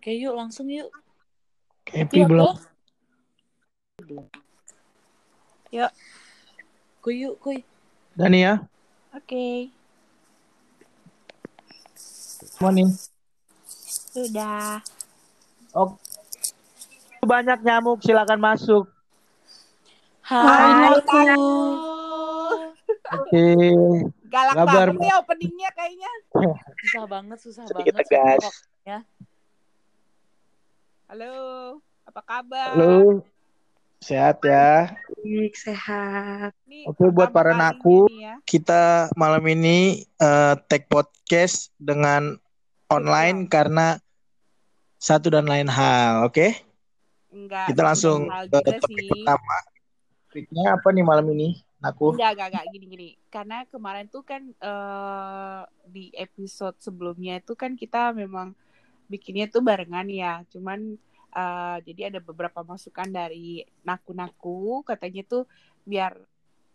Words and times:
Oke, 0.00 0.16
yuk 0.16 0.32
langsung 0.32 0.64
yuk. 0.72 0.88
Happy 1.92 2.24
Yuk, 2.24 2.32
belum? 2.32 2.56
Yuk. 5.76 5.92
Kuy 7.04 7.20
yuk, 7.20 7.36
kuy. 7.36 7.60
Dani 8.16 8.48
ya? 8.48 8.64
Oke. 9.12 9.68
Mau 12.64 12.72
nih. 12.72 12.88
Sudah. 14.16 14.80
Oke. 15.76 16.00
Banyak 17.20 17.60
nyamuk, 17.60 18.00
silakan 18.00 18.40
masuk. 18.40 18.88
Hai, 20.24 20.40
Hai, 20.40 20.96
aku. 20.96 21.20
Oke. 23.20 23.46
Galak 24.32 24.64
Kabar, 24.64 24.96
banget 24.96 25.12
ya 25.12 25.20
openingnya 25.20 25.68
kayaknya. 25.76 26.08
Susah 26.88 27.04
banget, 27.04 27.36
susah 27.44 27.68
Sedikit 27.68 28.00
banget. 28.00 28.08
tegas. 28.08 28.40
Sumpah. 28.48 29.19
Halo, 31.10 31.82
apa 32.06 32.22
kabar? 32.22 32.70
Halo. 32.70 33.26
Sehat 33.98 34.46
ya. 34.46 34.94
Baik, 35.10 35.58
sehat. 35.58 36.54
Nih, 36.70 36.86
Oke, 36.86 37.10
buat 37.10 37.34
para 37.34 37.50
naku. 37.50 38.06
ya. 38.14 38.38
Kita 38.46 39.10
malam 39.18 39.42
ini 39.50 40.06
eh, 40.06 40.54
take 40.70 40.86
podcast 40.86 41.74
dengan 41.82 42.38
online 42.86 43.50
karena 43.50 43.98
satu 45.02 45.34
dan 45.34 45.50
lain 45.50 45.66
hal, 45.66 46.30
oke? 46.30 46.46
Enggak. 47.34 47.74
Kita 47.74 47.82
langsung 47.82 48.30
ke 48.46 48.70
topik 48.78 49.02
sih. 49.02 49.10
pertama. 49.10 49.56
Topiknya 50.30 50.78
apa 50.78 50.94
nih 50.94 51.02
malam 51.02 51.26
ini, 51.34 51.58
Naku? 51.82 52.14
Enggak, 52.14 52.38
enggak, 52.38 52.48
enggak 52.54 52.66
gini-gini. 52.70 53.08
Karena 53.34 53.66
kemarin 53.66 54.06
tuh 54.06 54.22
kan 54.22 54.46
eh, 54.46 55.60
di 55.90 56.14
episode 56.14 56.78
sebelumnya 56.78 57.42
itu 57.42 57.58
kan 57.58 57.74
kita 57.74 58.14
memang 58.14 58.54
bikinnya 59.10 59.46
tuh 59.50 59.62
barengan 59.66 60.06
ya. 60.06 60.46
Cuman 60.52 60.94
eh, 61.34 61.76
jadi 61.86 62.00
ada 62.14 62.20
beberapa 62.22 62.62
masukan 62.62 63.10
dari 63.10 63.66
naku-naku 63.82 64.86
katanya 64.86 65.22
tuh 65.26 65.44
biar 65.82 66.14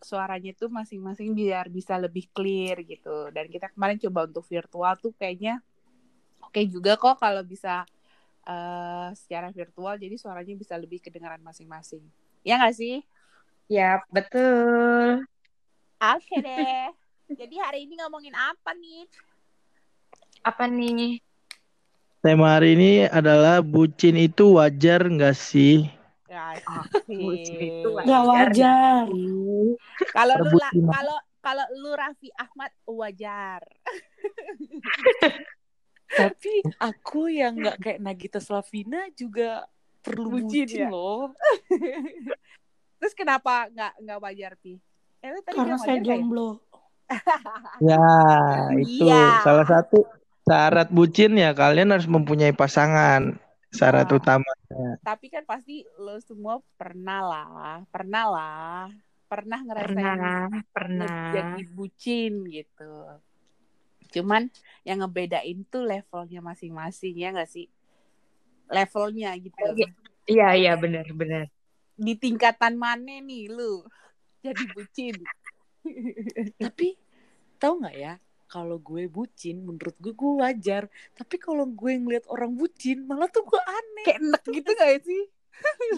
suaranya 0.04 0.52
tuh 0.54 0.70
masing-masing 0.70 1.32
biar 1.34 1.72
bisa 1.72 1.96
lebih 1.96 2.28
clear 2.36 2.84
gitu. 2.84 3.32
Dan 3.32 3.48
kita 3.48 3.72
kemarin 3.72 3.98
coba 4.04 4.28
untuk 4.28 4.46
virtual 4.46 4.94
tuh 5.00 5.16
kayaknya 5.16 5.64
oke 6.44 6.62
juga 6.68 7.00
kok 7.00 7.18
kalau 7.24 7.42
bisa 7.48 7.88
eh, 8.46 9.10
secara 9.16 9.50
virtual 9.56 9.96
jadi 9.98 10.16
suaranya 10.20 10.54
bisa 10.60 10.76
lebih 10.76 11.00
kedengaran 11.00 11.42
masing-masing. 11.42 12.04
Ya 12.46 12.60
nggak 12.60 12.76
sih? 12.78 13.02
Ya, 13.66 14.06
betul. 14.14 15.26
Oke 15.98 16.38
deh. 16.38 16.94
Jadi 17.34 17.56
hari 17.58 17.90
ini 17.90 17.98
ngomongin 17.98 18.38
apa 18.38 18.78
nih? 18.78 19.10
Apa 20.46 20.70
nih? 20.70 21.18
Tema 22.26 22.58
hari 22.58 22.74
ini 22.74 23.06
adalah 23.06 23.62
bucin 23.62 24.18
itu 24.18 24.58
wajar 24.58 25.06
nggak 25.06 25.38
sih? 25.38 25.86
Ya, 26.26 26.58
bucin 27.06 27.62
itu 27.62 27.86
sih. 27.86 28.02
Iya. 28.02 28.26
wajar. 28.26 28.26
Kalau 28.26 28.26
wajar. 28.34 29.06
kalau 30.10 30.36
lu 30.42 30.58
kalau 30.90 31.18
kalau 31.46 31.66
lu 31.78 31.94
Raffi 31.94 32.34
Ahmad 32.34 32.74
wajar. 32.90 33.62
Tapi 36.26 36.66
aku 36.82 37.30
yang 37.30 37.62
nggak 37.62 37.78
kayak 37.78 38.02
Nagita 38.02 38.42
Slavina 38.42 39.06
juga 39.14 39.70
perlu 40.02 40.42
Bucin, 40.42 40.66
bucin, 40.66 40.82
ya? 40.82 40.90
loh. 40.90 41.30
Terus 43.06 43.14
kenapa 43.14 43.70
nggak 43.70 44.02
nggak 44.02 44.20
wajar 44.26 44.58
pi? 44.58 44.82
Eh, 45.22 45.30
lu 45.30 45.46
tadi 45.46 45.62
Karena 45.62 45.78
saya 45.78 46.02
ya? 46.02 46.02
jomblo. 46.02 46.58
Ya, 47.86 48.02
itu 48.82 49.06
Iya. 49.06 49.46
salah 49.46 49.70
satu 49.70 50.10
syarat 50.46 50.94
bucin 50.94 51.34
ya 51.36 51.52
kalian 51.58 51.90
harus 51.90 52.06
mempunyai 52.06 52.54
pasangan. 52.54 53.36
Syarat 53.74 54.08
Nah. 54.08 54.18
utamanya. 54.22 54.90
Tapi 55.02 55.28
kan 55.28 55.44
pasti 55.44 55.84
lo 56.00 56.22
semua 56.24 56.62
pernah 56.80 57.20
lah, 57.26 57.78
pernah 57.92 58.24
lah, 58.30 58.88
pernah 59.28 59.60
ngerasain 59.66 60.00
Pernah, 60.00 60.40
pernah. 60.72 61.12
jadi 61.34 61.62
bucin 61.74 62.34
gitu. 62.48 62.94
Cuman 64.16 64.48
yang 64.88 65.04
ngebedain 65.04 65.66
tuh 65.68 65.84
levelnya 65.84 66.40
masing-masing 66.40 67.20
ya 67.20 67.36
nggak 67.36 67.52
sih? 67.52 67.68
Levelnya 68.72 69.36
gitu. 69.36 69.60
Iya, 70.26 70.48
iya, 70.56 70.74
benar, 70.80 71.06
benar. 71.12 71.46
Di 72.00 72.14
tingkatan 72.16 72.80
mana 72.80 73.20
nih 73.20 73.52
lu 73.52 73.84
jadi 74.46 74.64
bucin? 74.72 75.20
Tapi 76.58 76.96
tahu 77.60 77.84
nggak 77.84 77.98
ya? 77.98 78.14
Kalau 78.56 78.80
gue 78.80 79.12
bucin, 79.12 79.68
menurut 79.68 80.00
gue 80.00 80.16
gue 80.16 80.32
wajar. 80.40 80.88
Tapi 81.12 81.36
kalau 81.36 81.68
gue 81.68 81.92
ngeliat 81.92 82.24
orang 82.32 82.56
bucin, 82.56 83.04
malah 83.04 83.28
tuh 83.28 83.44
gue 83.44 83.60
aneh. 83.60 84.06
Kayak 84.08 84.20
enek 84.24 84.44
gitu 84.48 84.72
gak 84.80 85.04
sih? 85.04 85.24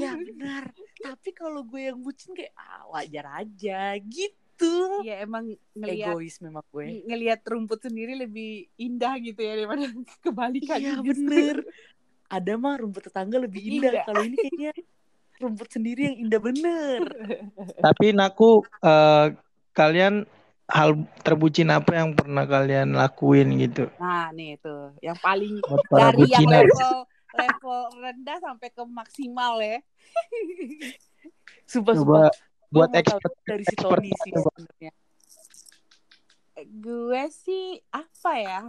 Ya 0.02 0.18
benar. 0.18 0.74
Tapi 0.98 1.30
kalau 1.38 1.62
gue 1.62 1.86
yang 1.86 2.02
bucin 2.02 2.34
kayak 2.34 2.58
ah, 2.58 2.90
wajar 2.98 3.46
aja 3.46 3.94
gitu. 4.02 5.06
Ya 5.06 5.22
emang 5.22 5.54
ngelihat 5.78 6.18
Egois 6.18 6.42
memang 6.42 6.66
gue. 6.74 7.06
ngelihat 7.06 7.46
rumput 7.46 7.78
sendiri 7.78 8.18
lebih 8.18 8.66
indah 8.82 9.14
gitu 9.22 9.38
ya 9.38 9.54
daripada 9.54 9.86
kebalikan. 10.26 10.82
Justru. 10.82 11.06
bener. 11.14 11.56
Ada 12.42 12.58
mah 12.58 12.76
rumput 12.82 13.06
tetangga 13.06 13.38
lebih 13.38 13.62
indah. 13.70 14.02
Indah. 14.02 14.06
Kalau 14.10 14.22
ini 14.26 14.36
kayaknya 14.42 14.74
rumput 15.38 15.70
sendiri 15.70 16.02
yang 16.10 16.18
indah 16.26 16.42
bener. 16.42 17.02
Tapi 17.86 18.18
naku 18.18 18.66
eh, 18.82 19.28
kalian 19.78 20.26
hal 20.68 21.00
terbucin 21.24 21.72
apa 21.72 21.96
yang 21.96 22.12
pernah 22.12 22.44
kalian 22.44 22.92
lakuin 22.92 23.56
gitu? 23.56 23.88
Nah 23.98 24.30
nih 24.36 24.60
tuh 24.60 24.92
yang 25.00 25.16
paling 25.20 25.64
Buat 25.64 25.84
para 25.88 26.12
dari 26.12 26.28
yang 26.28 26.48
level 26.48 27.08
level 27.36 27.80
rendah 28.04 28.38
sampai 28.44 28.70
ke 28.72 28.84
maksimal 28.84 29.60
ya. 29.64 29.80
Sumpah 31.72 31.94
Coba 31.96 32.28
sumpah. 32.28 32.32
Buat 32.68 32.92
expert 33.00 33.32
dari 33.48 33.64
si 33.64 33.76
Tony 33.80 34.12
sih 34.12 34.32
sebenarnya. 34.36 34.92
Gue 36.68 37.24
sih 37.32 37.80
apa 37.96 38.32
ya? 38.36 38.62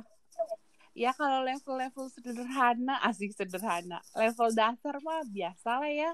Ya 0.95 1.11
kalau 1.15 1.47
level-level 1.47 2.11
sederhana, 2.11 2.99
asik 3.07 3.35
sederhana. 3.35 3.99
Level 4.15 4.51
dasar 4.55 5.03
mah 5.03 5.27
biasa 5.27 5.83
lah 5.83 5.91
ya. 5.91 6.11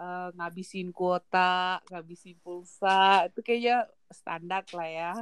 Eh, 0.00 0.28
ngabisin 0.32 0.96
kuota, 0.96 1.84
ngabisin 1.92 2.40
pulsa, 2.40 3.28
itu 3.28 3.44
kayaknya 3.44 3.84
standar 4.10 4.66
lah 4.74 4.88
ya. 4.90 5.12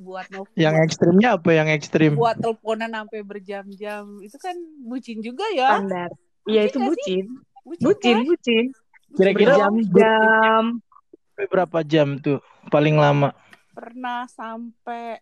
Buat 0.00 0.32
no, 0.32 0.48
Yang 0.56 0.88
ekstrimnya 0.88 1.36
apa 1.36 1.50
yang 1.52 1.68
ekstrim? 1.68 2.16
buat 2.16 2.40
teleponan 2.40 2.90
sampai 2.90 3.20
berjam-jam, 3.20 4.04
itu 4.24 4.36
kan 4.40 4.56
bucin 4.88 5.20
juga 5.20 5.44
ya. 5.52 5.76
Standar. 5.78 6.10
Iya, 6.48 6.62
itu 6.66 6.78
Bucin 6.80 6.88
bucin. 6.88 7.24
Bucin, 7.62 7.84
Bucin, 7.86 8.16
kan? 8.18 8.24
bucin. 8.26 8.64
Kira-kira 9.12 9.52
sampai 9.62 11.44
berapa 11.46 11.78
jam 11.84 12.18
tuh 12.18 12.40
paling 12.72 12.96
lama? 12.96 13.36
Pernah 13.76 14.26
sampai 14.26 15.20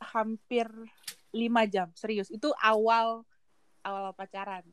hampir 0.00 0.66
lima 1.30 1.68
jam, 1.68 1.92
serius. 1.94 2.32
Itu 2.32 2.50
awal 2.58 3.22
awal 3.84 4.10
pacaran. 4.16 4.64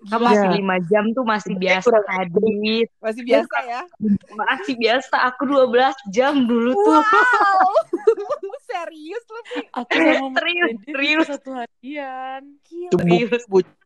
Masih 0.00 0.48
Ya. 0.48 0.56
lima 0.56 0.76
jam 0.88 1.04
tuh 1.12 1.24
masih 1.28 1.52
biasa, 1.60 1.84
kurang 1.84 2.06
Adit. 2.08 2.88
Masih 3.04 3.22
biasa 3.22 3.56
ya? 3.68 3.82
Masih 4.40 4.74
biasa. 4.80 5.14
Aku 5.28 5.42
12 5.44 5.96
jam 6.08 6.34
dulu 6.48 6.72
tuh. 6.72 7.00
Wow, 7.04 7.72
serius 8.70 9.24
lu? 9.28 9.40
Aku 9.76 9.92
sama 9.92 10.26
Serius, 10.40 10.70
serius. 10.88 11.26
satu 11.28 11.50
harian. 11.52 12.42
Gila. 12.64 12.90
Serius. 12.96 13.42
bu- 13.44 13.78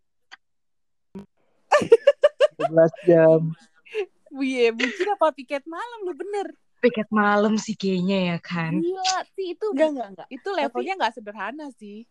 12 2.55 2.95
jam. 3.07 3.41
Iya, 4.35 4.71
bucin 4.75 5.09
apa 5.15 5.31
piket 5.35 5.63
malam 5.67 5.99
lu 6.07 6.15
bener. 6.15 6.55
Piket 6.83 7.09
malam 7.11 7.55
sih 7.59 7.75
kayaknya 7.75 8.35
ya 8.35 8.39
kan. 8.39 8.79
Gila 8.79 9.19
sih 9.35 9.55
itu. 9.59 9.67
Enggak, 9.75 9.89
enggak, 9.95 10.09
enggak. 10.15 10.29
Itu 10.31 10.49
levelnya 10.55 10.95
nggak 10.99 11.15
sederhana 11.15 11.67
sih. 11.75 12.07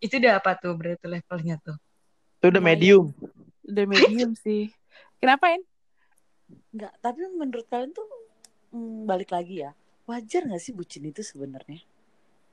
Itu 0.00 0.20
udah 0.20 0.40
apa 0.40 0.56
tuh 0.56 0.72
berarti 0.76 1.06
levelnya 1.08 1.56
tuh? 1.60 1.76
Itu 2.44 2.52
udah 2.52 2.60
medium. 2.60 3.04
Udah 3.68 3.84
medium 3.88 4.30
sih. 4.44 4.60
Kenapa, 5.20 5.44
En? 5.56 5.62
Enggak, 6.76 6.92
tapi 7.04 7.20
menurut 7.40 7.64
kalian 7.72 7.92
tuh 7.96 8.04
hmm, 8.74 9.08
balik 9.08 9.30
lagi 9.36 9.64
ya. 9.64 9.70
Wajar 10.10 10.42
gak 10.50 10.60
sih 10.64 10.76
bucin 10.78 11.04
itu 11.10 11.22
sebenarnya? 11.24 11.80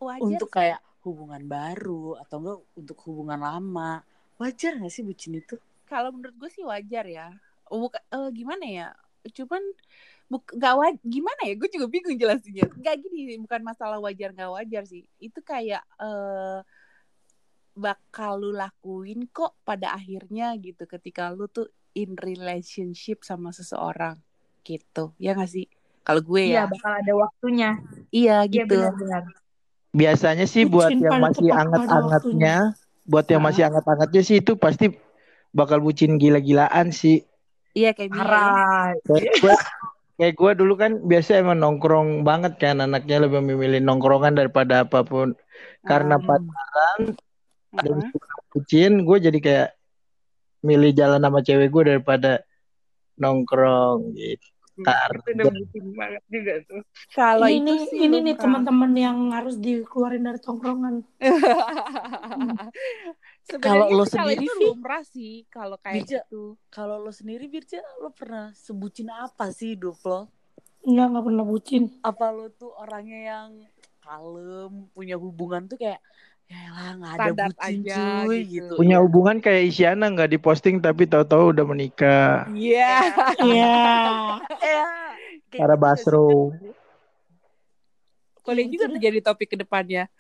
Wajar 0.06 0.24
Untuk 0.26 0.50
sih. 0.52 0.56
kayak 0.58 0.80
hubungan 1.06 1.44
baru 1.56 2.04
atau 2.24 2.38
enggak 2.42 2.60
untuk 2.80 2.98
hubungan 3.08 3.40
lama. 3.48 3.92
Wajar 4.42 4.72
gak 4.82 4.94
sih 4.96 5.04
bucin 5.10 5.34
itu? 5.42 5.56
Kalau 5.90 6.10
menurut 6.16 6.36
gue 6.40 6.50
sih 6.56 6.64
wajar 6.66 7.06
ya. 7.08 7.28
Buka, 7.72 8.00
eh, 8.16 8.30
gimana 8.36 8.66
ya? 8.68 8.88
Cuman 9.38 9.64
buk, 10.32 10.44
gak 10.64 10.76
waj- 10.80 11.04
gimana 11.06 11.42
ya? 11.50 11.54
Gue 11.60 11.70
juga 11.76 11.88
bingung 11.92 12.16
jelasinnya. 12.22 12.66
Gak 12.86 12.96
gini, 13.04 13.38
bukan 13.44 13.62
masalah 13.70 14.00
wajar 14.06 14.30
gak 14.36 14.52
wajar 14.58 14.84
sih. 14.88 15.04
Itu 15.20 15.40
kayak 15.44 15.84
eh 16.02 16.60
bakal 17.74 18.44
lu 18.44 18.52
lakuin 18.52 19.28
kok 19.32 19.56
pada 19.64 19.96
akhirnya 19.96 20.54
gitu 20.60 20.84
ketika 20.86 21.32
lu 21.32 21.48
tuh 21.48 21.68
in 21.96 22.16
relationship 22.20 23.24
sama 23.24 23.52
seseorang 23.52 24.20
gitu. 24.64 25.12
Ya 25.18 25.36
gak 25.36 25.50
sih? 25.50 25.68
Kalau 26.02 26.22
gue 26.24 26.52
Iya, 26.52 26.66
ya. 26.66 26.72
bakal 26.72 26.92
ada 26.98 27.14
waktunya. 27.14 27.70
Iya 28.10 28.44
Iya 28.46 28.64
gitu. 28.66 28.74
benar-benar. 28.74 29.24
Biasanya 29.92 30.46
sih 30.48 30.64
buat 30.64 30.88
yang 30.96 31.20
masih 31.20 31.52
anget-angetnya, 31.52 32.74
buat 33.04 33.28
yang 33.28 33.44
masih 33.44 33.68
hangat-hangatnya 33.68 34.22
sih 34.24 34.40
itu 34.40 34.56
pasti 34.56 34.96
bakal 35.52 35.84
bucin 35.84 36.16
gila-gilaan 36.16 36.96
sih. 36.96 37.28
Iya 37.76 37.92
kayak 37.92 38.12
ya. 38.16 38.96
Kayak 39.04 39.34
gue, 39.44 39.56
kayak 40.16 40.34
gue 40.40 40.52
dulu 40.64 40.74
kan 40.80 40.92
biasa 41.04 41.44
emang 41.44 41.60
nongkrong 41.60 42.24
banget 42.24 42.56
kan 42.56 42.80
anaknya 42.80 43.28
lebih 43.28 43.44
memilih 43.44 43.84
nongkrongan 43.84 44.40
daripada 44.40 44.88
apa 44.88 45.04
pun. 45.04 45.36
Karena 45.84 46.16
Ah. 46.18 46.24
pacaran 46.24 47.00
dan 47.72 48.12
bucin, 48.52 49.08
gue 49.08 49.18
jadi 49.18 49.40
kayak 49.40 49.70
milih 50.62 50.92
jalan 50.94 51.24
sama 51.24 51.40
cewek 51.42 51.72
gue 51.72 51.84
daripada 51.96 52.44
nongkrong 53.18 54.14
gitu. 54.16 54.48
Juga 54.82 56.56
tuh. 56.66 56.82
Kalau 57.14 57.48
ini 57.48 57.86
itu 57.86 57.92
sih 57.92 58.00
ini 58.08 58.18
nih 58.24 58.36
teman-teman 58.40 58.92
yang 58.96 59.18
harus 59.36 59.60
dikeluarin 59.60 60.24
dari 60.26 60.40
tongkrongan. 60.42 61.04
Sebenarnya 63.48 63.62
Kalau 63.62 63.86
lo 63.92 64.06
sendiri, 64.08 64.48
itu 64.48 64.54
lumrah 64.64 65.04
sih 65.06 65.46
kalau 65.50 65.78
kayak 65.82 66.06
Bija. 66.06 66.24
gitu. 66.24 66.58
Kalau 66.72 66.98
lo 67.02 67.12
sendiri 67.12 67.52
Birja, 67.52 67.82
lo 68.00 68.14
pernah 68.14 68.54
sebutin 68.56 69.12
apa 69.12 69.52
sih 69.52 69.76
hidup 69.76 69.98
lo? 70.08 70.32
Enggak, 70.82 71.08
enggak 71.14 71.26
pernah 71.26 71.46
bucin. 71.46 71.84
Apa 72.02 72.32
lo 72.34 72.50
tuh 72.54 72.72
orangnya 72.74 73.20
yang 73.22 73.50
kalem, 74.02 74.90
punya 74.96 75.20
hubungan 75.20 75.70
tuh 75.70 75.78
kayak 75.78 76.02
ya 76.52 76.64
lah 76.68 76.90
nggak 77.00 77.12
ada 77.12 77.20
Standar 77.32 77.50
bucin 77.50 77.64
aja 77.80 78.02
cuy 78.28 78.40
gitu. 78.44 78.52
gitu. 78.52 78.74
Punya 78.76 78.98
hubungan 79.00 79.38
kayak 79.40 79.64
Isyana 79.72 80.06
nggak 80.12 80.32
diposting 80.32 80.84
tapi 80.84 81.08
tahu-tahu 81.08 81.56
udah 81.56 81.66
menikah. 81.66 82.44
Iya. 82.52 82.92
Iya. 83.40 83.76
Ya, 84.62 84.86
Para 85.56 85.76
gitu 85.76 85.80
nggak 85.80 85.80
Basro. 85.80 86.28
Boleh 88.42 88.64
Gitu 88.66 88.74
juga 88.74 88.86
deh. 88.86 88.92
tuh 88.92 89.00
jadi 89.00 89.20
topik 89.22 89.48
ke 89.48 89.58
depannya. 89.58 90.04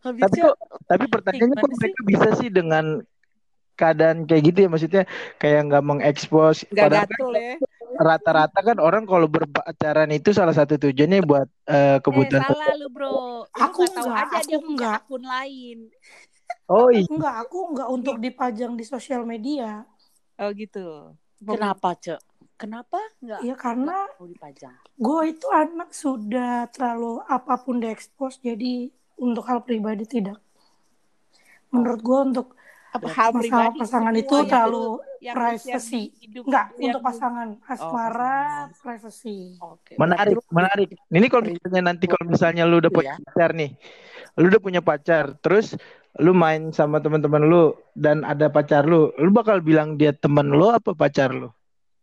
Habis 0.00 0.22
Tapi 0.22 0.36
ya, 0.40 0.48
kok, 0.48 0.56
tapi 0.88 1.04
pertanyaannya 1.06 1.56
kok 1.56 1.60
gimana 1.60 1.76
sih? 1.76 1.80
mereka 1.84 2.00
bisa 2.08 2.28
sih 2.40 2.48
dengan 2.48 2.84
keadaan 3.76 4.24
kayak 4.24 4.42
gitu 4.48 4.58
ya 4.64 4.68
maksudnya 4.68 5.02
kayak 5.36 5.60
nggak 5.68 5.84
mengekspos 5.84 6.64
Gak 6.68 6.88
padahal 6.88 7.04
kan 7.04 7.20
ya. 7.36 7.56
Rata-rata 7.98 8.58
kan 8.68 8.76
orang 8.86 9.04
kalau 9.10 9.26
berpacaran 9.34 10.10
itu 10.14 10.30
salah 10.38 10.54
satu 10.56 10.74
tujuannya 10.82 11.18
buat 11.26 11.48
eh, 11.70 11.98
Eh, 12.18 12.30
kebutuhan 12.30 12.40
salah 12.40 12.70
lu 12.80 12.86
bro. 12.94 13.10
Lu 13.58 13.66
Aku 13.66 13.78
nggak 13.78 13.92
tahu 13.96 14.10
enggak, 14.10 14.26
aja 14.26 14.40
dia 14.48 14.58
aku 14.58 14.68
punya 14.68 14.88
enggak. 14.88 14.98
akun 14.98 15.22
lain. 15.32 15.78
oh 16.68 16.88
iya 16.92 17.06
Enggak, 17.10 17.34
aku 17.42 17.56
enggak 17.70 17.88
untuk 17.96 18.16
dipajang 18.24 18.72
di 18.78 18.84
sosial 18.92 19.22
media. 19.32 19.70
Oh 20.40 20.50
gitu. 20.60 20.78
Kenapa, 21.50 21.88
Cek? 22.04 22.20
Kenapa 22.60 22.98
nggak 23.24 23.44
Ya 23.46 23.54
karena 23.64 23.96
mau 24.18 24.26
dipajang? 24.32 24.76
gue 25.04 25.20
itu 25.32 25.46
anak 25.62 25.90
sudah 26.02 26.52
terlalu 26.74 27.12
apa 27.36 27.54
pun 27.64 27.76
diekspos, 27.82 28.34
jadi 28.46 28.72
untuk 29.26 29.44
hal 29.50 29.60
pribadi 29.68 30.04
tidak. 30.14 30.38
Menurut 31.74 32.00
gue 32.02 32.18
untuk 32.30 32.46
Apa 32.90 33.06
hal 33.06 33.30
masalah 33.30 33.70
pribadi 33.70 33.78
pasangan 33.78 34.14
itu 34.18 34.34
yang 34.34 34.48
terlalu 34.50 34.86
privacy. 35.20 36.02
enggak 36.42 36.66
yang 36.74 36.86
untuk 36.90 37.02
pasangan 37.06 37.48
asmara 37.62 38.34
pasangan. 38.34 38.68
privacy. 38.82 39.38
Oke. 39.62 39.92
menarik 39.94 40.36
menarik 40.50 40.88
ini 41.10 41.26
kalau 41.30 41.44
misalnya 41.46 41.82
nanti 41.86 42.04
kalau 42.10 42.24
misalnya 42.26 42.62
lu 42.66 42.82
udah 42.82 42.90
Gitu 42.90 42.98
punya 42.98 43.14
ya. 43.14 43.22
pacar 43.30 43.50
nih 43.54 43.70
lu 44.38 44.44
udah 44.50 44.62
punya 44.62 44.80
pacar 44.82 45.24
terus 45.38 45.78
lu 46.18 46.34
main 46.34 46.74
sama 46.74 46.98
teman-teman 46.98 47.46
lu 47.46 47.62
dan 47.94 48.26
ada 48.26 48.50
pacar 48.50 48.82
lu 48.82 49.14
lu 49.14 49.30
bakal 49.30 49.62
bilang 49.62 49.94
dia 49.94 50.10
teman 50.10 50.50
lu 50.50 50.66
apa 50.66 50.90
pacar 50.90 51.30
lu 51.30 51.50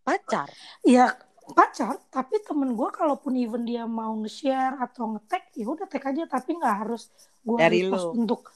pacar. 0.07 0.47
Ya 0.87 1.11
pacar, 1.47 1.95
tapi 2.11 2.43
temen 2.43 2.75
gue 2.75 2.89
kalaupun 2.91 3.31
even 3.35 3.63
dia 3.63 3.87
mau 3.87 4.11
nge-share 4.19 4.75
atau 4.83 5.15
nge-tag, 5.15 5.47
ya 5.55 5.63
udah 5.67 5.87
tag 5.87 6.03
aja, 6.03 6.23
tapi 6.27 6.59
nggak 6.59 6.75
harus 6.83 7.07
gue 7.39 7.55
Dari 7.55 7.87
repost 7.87 8.11
lu. 8.11 8.19
untuk 8.19 8.51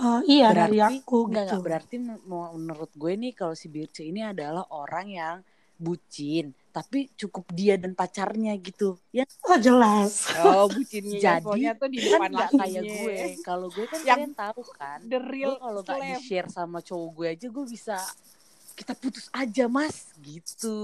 eh, 0.00 0.20
iya 0.28 0.46
dari 0.56 0.78
aku 0.80 1.28
enggak, 1.28 1.44
gitu. 1.44 1.56
enggak, 1.56 1.60
berarti 1.64 1.94
menurut 2.28 2.90
gue 2.96 3.12
nih 3.22 3.32
kalau 3.36 3.54
si 3.56 3.66
Birce 3.68 4.02
ini 4.04 4.20
adalah 4.24 4.64
orang 4.72 5.06
yang 5.12 5.36
bucin, 5.82 6.54
tapi 6.70 7.10
cukup 7.18 7.44
dia 7.52 7.74
dan 7.74 7.92
pacarnya 7.98 8.54
gitu. 8.62 8.94
Ya 9.10 9.26
Oh 9.44 9.58
jelas. 9.58 10.30
Oh 10.38 10.64
bucinnya 10.74 11.18
Jadi, 11.18 11.42
infonya 11.42 11.70
tuh 11.74 11.88
di 11.90 11.98
kan 11.98 12.22
depan 12.22 12.30
lakinya. 12.32 12.62
kayak 12.64 12.84
gue. 12.86 13.18
Kalau 13.42 13.68
gue 13.68 13.86
kan 13.90 14.00
Yang 14.00 14.06
kalian 14.06 14.32
tahu 14.38 14.62
kan. 14.78 14.98
The 15.10 15.18
real 15.18 15.54
kalau 15.58 15.82
slave. 15.82 16.00
di 16.06 16.14
share 16.22 16.48
sama 16.48 16.78
cowok 16.80 17.08
gue 17.18 17.26
aja 17.34 17.46
gue 17.50 17.64
bisa 17.66 17.96
kita 18.72 18.92
putus 18.96 19.28
aja 19.30 19.68
mas 19.68 20.10
gitu. 20.20 20.76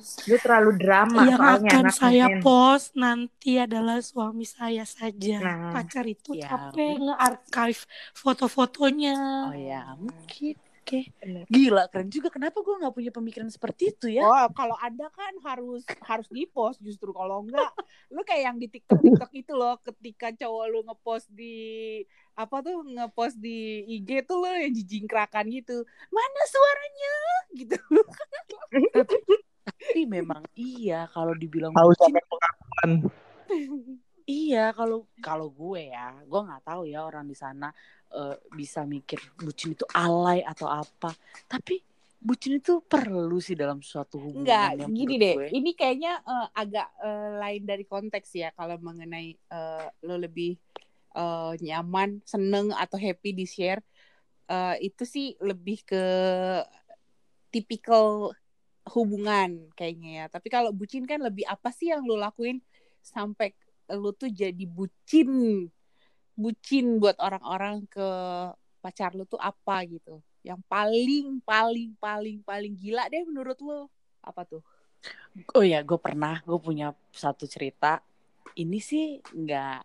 Lu 0.00 0.36
terlalu 0.40 0.70
drama 0.80 1.22
yang 1.28 1.38
soalnya 1.38 1.70
akan 1.70 1.84
anak 1.86 1.94
saya 1.94 2.26
men. 2.32 2.40
post 2.40 2.88
nanti 2.96 3.52
adalah 3.60 4.00
suami 4.00 4.42
saya 4.42 4.82
saja. 4.82 5.36
Nah. 5.40 5.70
Pacar 5.72 6.04
itu 6.08 6.34
Ya. 6.34 6.48
capek 6.50 6.98
nge-archive 6.98 7.80
foto-fotonya. 8.16 9.16
Oh 9.48 9.56
ya 9.56 9.94
mungkin. 9.96 10.56
Oke. 10.84 11.08
Bener. 11.16 11.48
Gila 11.48 11.88
keren 11.88 12.12
juga. 12.12 12.28
Kenapa 12.28 12.60
gue 12.60 12.76
nggak 12.76 12.92
punya 12.92 13.08
pemikiran 13.08 13.48
seperti 13.48 13.96
itu 13.96 14.12
ya? 14.12 14.20
Oh, 14.20 14.52
kalau 14.52 14.76
ada 14.76 15.08
kan 15.08 15.32
harus 15.40 15.80
harus 16.04 16.28
di 16.28 16.44
post 16.44 16.84
justru 16.84 17.08
kalau 17.16 17.40
enggak 17.40 17.72
lu 18.12 18.20
kayak 18.20 18.52
yang 18.52 18.56
di 18.60 18.68
TikTok 18.68 19.00
TikTok 19.00 19.32
itu 19.32 19.52
loh 19.56 19.80
ketika 19.80 20.28
cowok 20.36 20.64
lu 20.68 20.84
ngepost 20.84 21.32
di 21.32 22.04
apa 22.36 22.60
tuh 22.60 22.84
ngepost 22.84 23.40
di 23.40 23.80
IG 23.96 24.28
tuh 24.28 24.44
lo 24.44 24.52
yang 24.52 24.76
jijingkrakan 24.76 25.48
gitu. 25.48 25.88
Mana 26.12 26.40
suaranya? 26.52 27.14
Gitu. 27.56 27.76
Tapi 28.92 30.00
memang 30.04 30.44
iya 30.52 31.08
kalau 31.08 31.32
dibilang 31.32 31.72
akan 31.72 32.12
pengakuan 32.28 32.90
Iya, 34.24 34.72
kalau 34.72 35.04
kalau 35.20 35.52
gue 35.52 35.92
ya, 35.92 36.16
gue 36.24 36.40
nggak 36.40 36.64
tahu 36.64 36.88
ya 36.88 37.04
orang 37.04 37.28
di 37.28 37.36
sana 37.36 37.68
eh, 38.08 38.36
bisa 38.56 38.88
mikir 38.88 39.20
bucin 39.36 39.76
itu 39.76 39.84
alay 39.92 40.40
atau 40.40 40.64
apa. 40.64 41.12
Tapi 41.44 41.76
bucin 42.24 42.56
itu 42.56 42.80
perlu 42.80 43.36
sih 43.36 43.52
dalam 43.52 43.84
suatu 43.84 44.16
hubungan. 44.16 44.48
Enggak, 44.48 44.96
gini 44.96 45.14
deh. 45.20 45.34
gue. 45.36 45.48
Ini 45.52 45.70
kayaknya 45.76 46.12
eh, 46.24 46.48
agak 46.56 46.88
eh, 47.04 47.30
lain 47.36 47.62
dari 47.68 47.84
konteks 47.84 48.28
ya 48.32 48.48
kalau 48.56 48.80
mengenai 48.80 49.36
eh, 49.36 49.86
lo 50.08 50.16
lebih 50.16 50.56
eh, 51.12 51.52
nyaman, 51.60 52.24
seneng 52.24 52.72
atau 52.72 52.96
happy 52.96 53.36
di 53.36 53.44
share. 53.44 53.84
Eh, 54.48 54.88
itu 54.88 55.04
sih 55.04 55.36
lebih 55.44 55.84
ke 55.84 56.04
tipikal 57.52 58.32
hubungan 58.88 59.68
kayaknya 59.76 60.24
ya. 60.24 60.24
Tapi 60.32 60.48
kalau 60.48 60.72
bucin 60.72 61.04
kan 61.04 61.20
lebih 61.20 61.44
apa 61.44 61.68
sih 61.76 61.92
yang 61.92 62.08
lo 62.08 62.16
lakuin 62.16 62.64
sampai 63.04 63.52
lo 63.90 64.10
tuh 64.16 64.32
jadi 64.32 64.64
bucin, 64.64 65.64
bucin 66.34 66.86
buat 66.96 67.16
orang-orang 67.20 67.84
ke 67.86 68.08
pacar 68.80 69.12
lo 69.12 69.28
tuh 69.28 69.40
apa 69.40 69.84
gitu. 69.88 70.20
Yang 70.44 70.60
paling 70.68 71.26
paling 71.44 71.96
paling 71.96 72.38
paling 72.44 72.72
gila 72.76 73.08
deh 73.08 73.24
menurut 73.24 73.58
lo 73.60 73.88
apa 74.24 74.44
tuh? 74.44 74.62
Oh 75.52 75.64
ya, 75.64 75.84
gue 75.84 76.00
pernah, 76.00 76.40
gue 76.44 76.56
punya 76.56 76.96
satu 77.12 77.44
cerita. 77.44 78.00
Ini 78.56 78.78
sih 78.80 79.20
nggak 79.20 79.80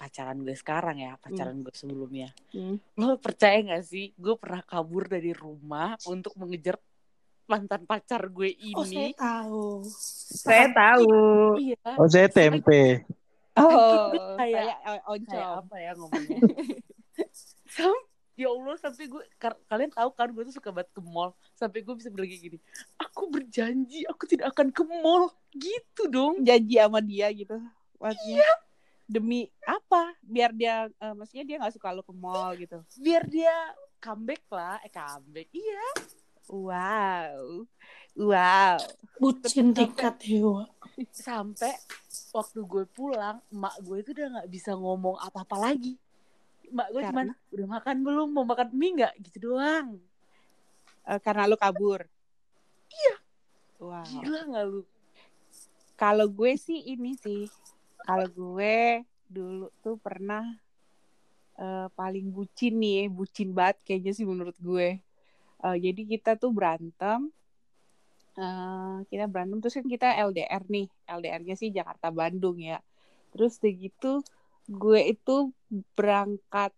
pacaran 0.00 0.40
gue 0.44 0.56
sekarang 0.56 1.00
ya, 1.00 1.16
pacaran 1.20 1.60
gue 1.60 1.72
sebelumnya. 1.72 2.32
Hmm. 2.52 2.80
Lo 2.96 3.16
percaya 3.16 3.60
gak 3.64 3.84
sih, 3.84 4.12
gue 4.16 4.34
pernah 4.36 4.60
kabur 4.64 5.08
dari 5.08 5.32
rumah 5.32 5.96
untuk 6.08 6.36
mengejar 6.36 6.76
mantan 7.44 7.84
pacar 7.84 8.28
gue 8.32 8.56
Oh 8.72 8.84
saya 8.84 9.12
ini. 9.12 9.16
tahu. 9.16 9.64
Saya 10.32 10.66
tahu. 10.72 11.12
Iya. 11.60 11.80
oh 12.00 12.08
saya 12.08 12.28
tempe 12.32 13.04
Oh, 13.56 14.10
Gue 14.10 14.18
kayak- 14.36 14.82
saya 14.82 14.98
eh, 14.98 15.02
oncom. 15.06 15.30
kayak 15.30 15.50
apa 15.60 15.76
ya 15.78 15.90
ngomongnya 15.94 16.38
Sam- 17.68 18.06
ya 18.34 18.50
Allah 18.50 18.74
sampai 18.74 19.06
gue 19.06 19.22
kar- 19.36 19.62
kalian 19.64 19.90
tahu 19.90 20.10
kan 20.10 20.26
gue 20.28 20.42
tuh 20.42 20.54
suka 20.54 20.68
banget 20.68 20.90
ke 20.90 21.00
mall 21.00 21.30
sampai 21.52 21.80
gue 21.80 21.94
bisa 21.94 22.10
bilang 22.10 22.26
kayak 22.26 22.42
gini 22.44 22.58
aku 22.96 23.22
berjanji 23.28 24.02
aku 24.04 24.26
tidak 24.26 24.50
akan 24.50 24.68
ke 24.68 24.82
mall 24.82 25.30
gitu 25.52 26.02
dong 26.08 26.42
Janji 26.42 26.74
sama 26.76 26.98
dia 26.98 27.30
gitu. 27.30 27.62
Maksudnya 27.96 28.50
demi 29.06 29.46
apa? 29.62 30.18
Biar 30.20 30.50
dia 30.50 30.90
eh, 30.90 31.14
maksudnya 31.14 31.44
dia 31.44 31.56
nggak 31.58 31.72
suka 31.72 31.88
lo 31.90 32.02
ke 32.02 32.10
mall 32.10 32.52
gitu. 32.54 32.82
biar 32.96 33.22
dia 33.24 33.54
comeback 33.96 34.42
lah 34.48 34.82
eh 34.82 34.90
comeback 34.90 35.48
iya 35.50 35.84
Wow. 36.44 37.64
Wow. 38.14 38.76
Bucin 39.16 39.72
tingkat 39.72 40.20
dewa. 40.20 40.68
sampai 41.08 41.72
waktu 42.34 42.60
gue 42.66 42.84
pulang 42.90 43.38
emak 43.48 43.74
gue 43.80 43.96
itu 44.02 44.10
udah 44.10 44.26
nggak 44.38 44.48
bisa 44.50 44.74
ngomong 44.74 45.16
apa-apa 45.22 45.56
lagi 45.70 45.94
emak 46.66 46.88
gue 46.90 47.02
cuman 47.06 47.26
Karena? 47.30 47.52
udah 47.54 47.66
makan 47.78 47.96
belum 48.02 48.28
mau 48.34 48.44
makan 48.44 48.68
mie 48.74 48.92
nggak 48.98 49.14
gitu 49.22 49.54
doang 49.54 50.02
Eh, 51.04 51.20
karena 51.20 51.44
lo 51.44 51.56
kabur. 51.60 52.00
Iya. 52.88 53.14
Wow. 53.76 54.08
gila 54.08 54.40
nggak 54.48 54.64
lu 54.72 54.80
Kalau 56.00 56.26
gue 56.32 56.56
sih 56.56 56.80
ini 56.80 57.12
sih. 57.20 57.44
Kalau 58.00 58.24
gue 58.24 59.04
dulu 59.28 59.68
tuh 59.84 60.00
pernah 60.00 60.56
eh, 61.60 61.86
paling 61.92 62.32
bucin 62.32 62.80
nih, 62.80 63.12
bucin 63.12 63.52
banget 63.52 63.78
kayaknya 63.84 64.12
sih 64.16 64.24
menurut 64.24 64.56
gue. 64.58 64.96
Eh, 65.60 65.76
jadi 65.76 66.02
kita 66.08 66.40
tuh 66.40 66.50
berantem. 66.56 67.28
Eh, 68.38 68.96
kita 69.10 69.24
berantem 69.30 69.58
terus 69.62 69.74
kan 69.78 69.86
kita 69.86 70.08
LDR 70.30 70.62
nih. 70.66 70.86
LDR-nya 71.06 71.54
sih 71.58 71.70
Jakarta 71.70 72.10
Bandung 72.10 72.58
ya. 72.58 72.78
Terus 73.34 73.58
udah 73.58 73.72
gitu 73.74 74.12
gue 74.64 75.00
itu 75.12 75.52
berangkat 75.92 76.72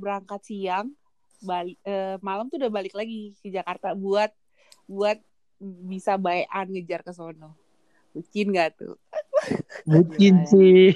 berangkat 0.00 0.40
siang 0.42 0.90
balik 1.44 1.78
eh, 1.84 2.16
malam 2.24 2.48
tuh 2.48 2.58
udah 2.58 2.72
balik 2.72 2.96
lagi 2.96 3.36
ke 3.38 3.52
Jakarta 3.52 3.94
buat 3.94 4.32
buat 4.88 5.20
bisa 5.60 6.16
bayan 6.16 6.66
ngejar 6.72 7.04
ke 7.04 7.12
sono 7.12 7.54
bucin 8.10 8.50
gak 8.50 8.80
tuh 8.80 8.96
Bucin 9.86 10.44
sih. 10.46 10.92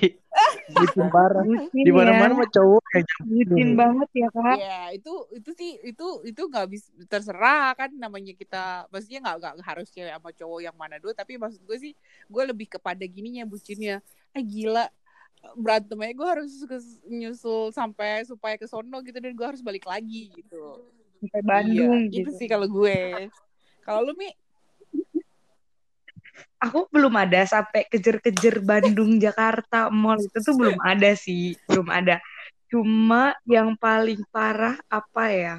Bucin 0.64 1.06
parah. 1.12 1.44
Di 1.72 1.90
mana-mana 1.92 2.32
ya. 2.32 2.38
mah 2.40 2.48
cowok 2.48 2.84
yang 2.94 3.06
Bucin 3.28 3.68
banget 3.76 4.08
ya 4.16 4.28
kak. 4.32 4.56
ya 4.60 4.80
itu 4.94 5.12
itu 5.34 5.50
sih 5.56 5.70
itu 5.82 6.06
itu 6.24 6.42
nggak 6.46 6.66
bisa 6.70 6.88
terserah 7.10 7.74
kan 7.76 7.90
namanya 7.92 8.32
kita 8.36 8.86
maksudnya 8.88 9.20
nggak 9.24 9.36
nggak 9.40 9.54
harus 9.66 9.88
cewek 9.90 10.12
sama 10.14 10.30
cowok 10.32 10.60
yang 10.62 10.76
mana 10.76 10.96
dulu 11.02 11.12
tapi 11.12 11.36
maksud 11.36 11.60
gue 11.64 11.78
sih 11.80 11.92
gue 12.30 12.42
lebih 12.48 12.70
kepada 12.78 13.02
gininya 13.04 13.44
bucinnya 13.44 14.00
ah 14.32 14.42
gila 14.42 14.86
berantem 15.58 16.00
aja 16.00 16.12
gue 16.16 16.28
harus 16.28 16.52
ke- 16.64 17.02
nyusul 17.08 17.68
sampai 17.74 18.24
supaya 18.24 18.56
ke 18.56 18.64
sono 18.64 19.00
gitu 19.04 19.20
dan 19.20 19.32
gue 19.36 19.46
harus 19.46 19.60
balik 19.60 19.84
lagi 19.84 20.32
gitu 20.32 20.80
Sampai 21.24 21.40
Bandung 21.44 22.08
Iya, 22.08 22.12
gitu. 22.12 22.28
itu 22.28 22.30
sih 22.36 22.48
kalau 22.48 22.68
gue 22.68 23.28
kalau 23.84 24.00
lu 24.04 24.12
mi 24.16 24.28
Aku 26.58 26.88
belum 26.90 27.14
ada 27.14 27.44
sampai 27.44 27.86
kejer-kejer 27.86 28.58
Bandung 28.60 29.20
Jakarta 29.20 29.92
Mall 29.92 30.18
itu 30.18 30.38
tuh 30.40 30.54
belum 30.56 30.78
ada 30.80 31.12
sih, 31.14 31.54
belum 31.68 31.92
ada. 31.92 32.18
Cuma 32.66 33.36
yang 33.46 33.76
paling 33.76 34.24
parah 34.32 34.74
apa 34.88 35.24
ya? 35.30 35.54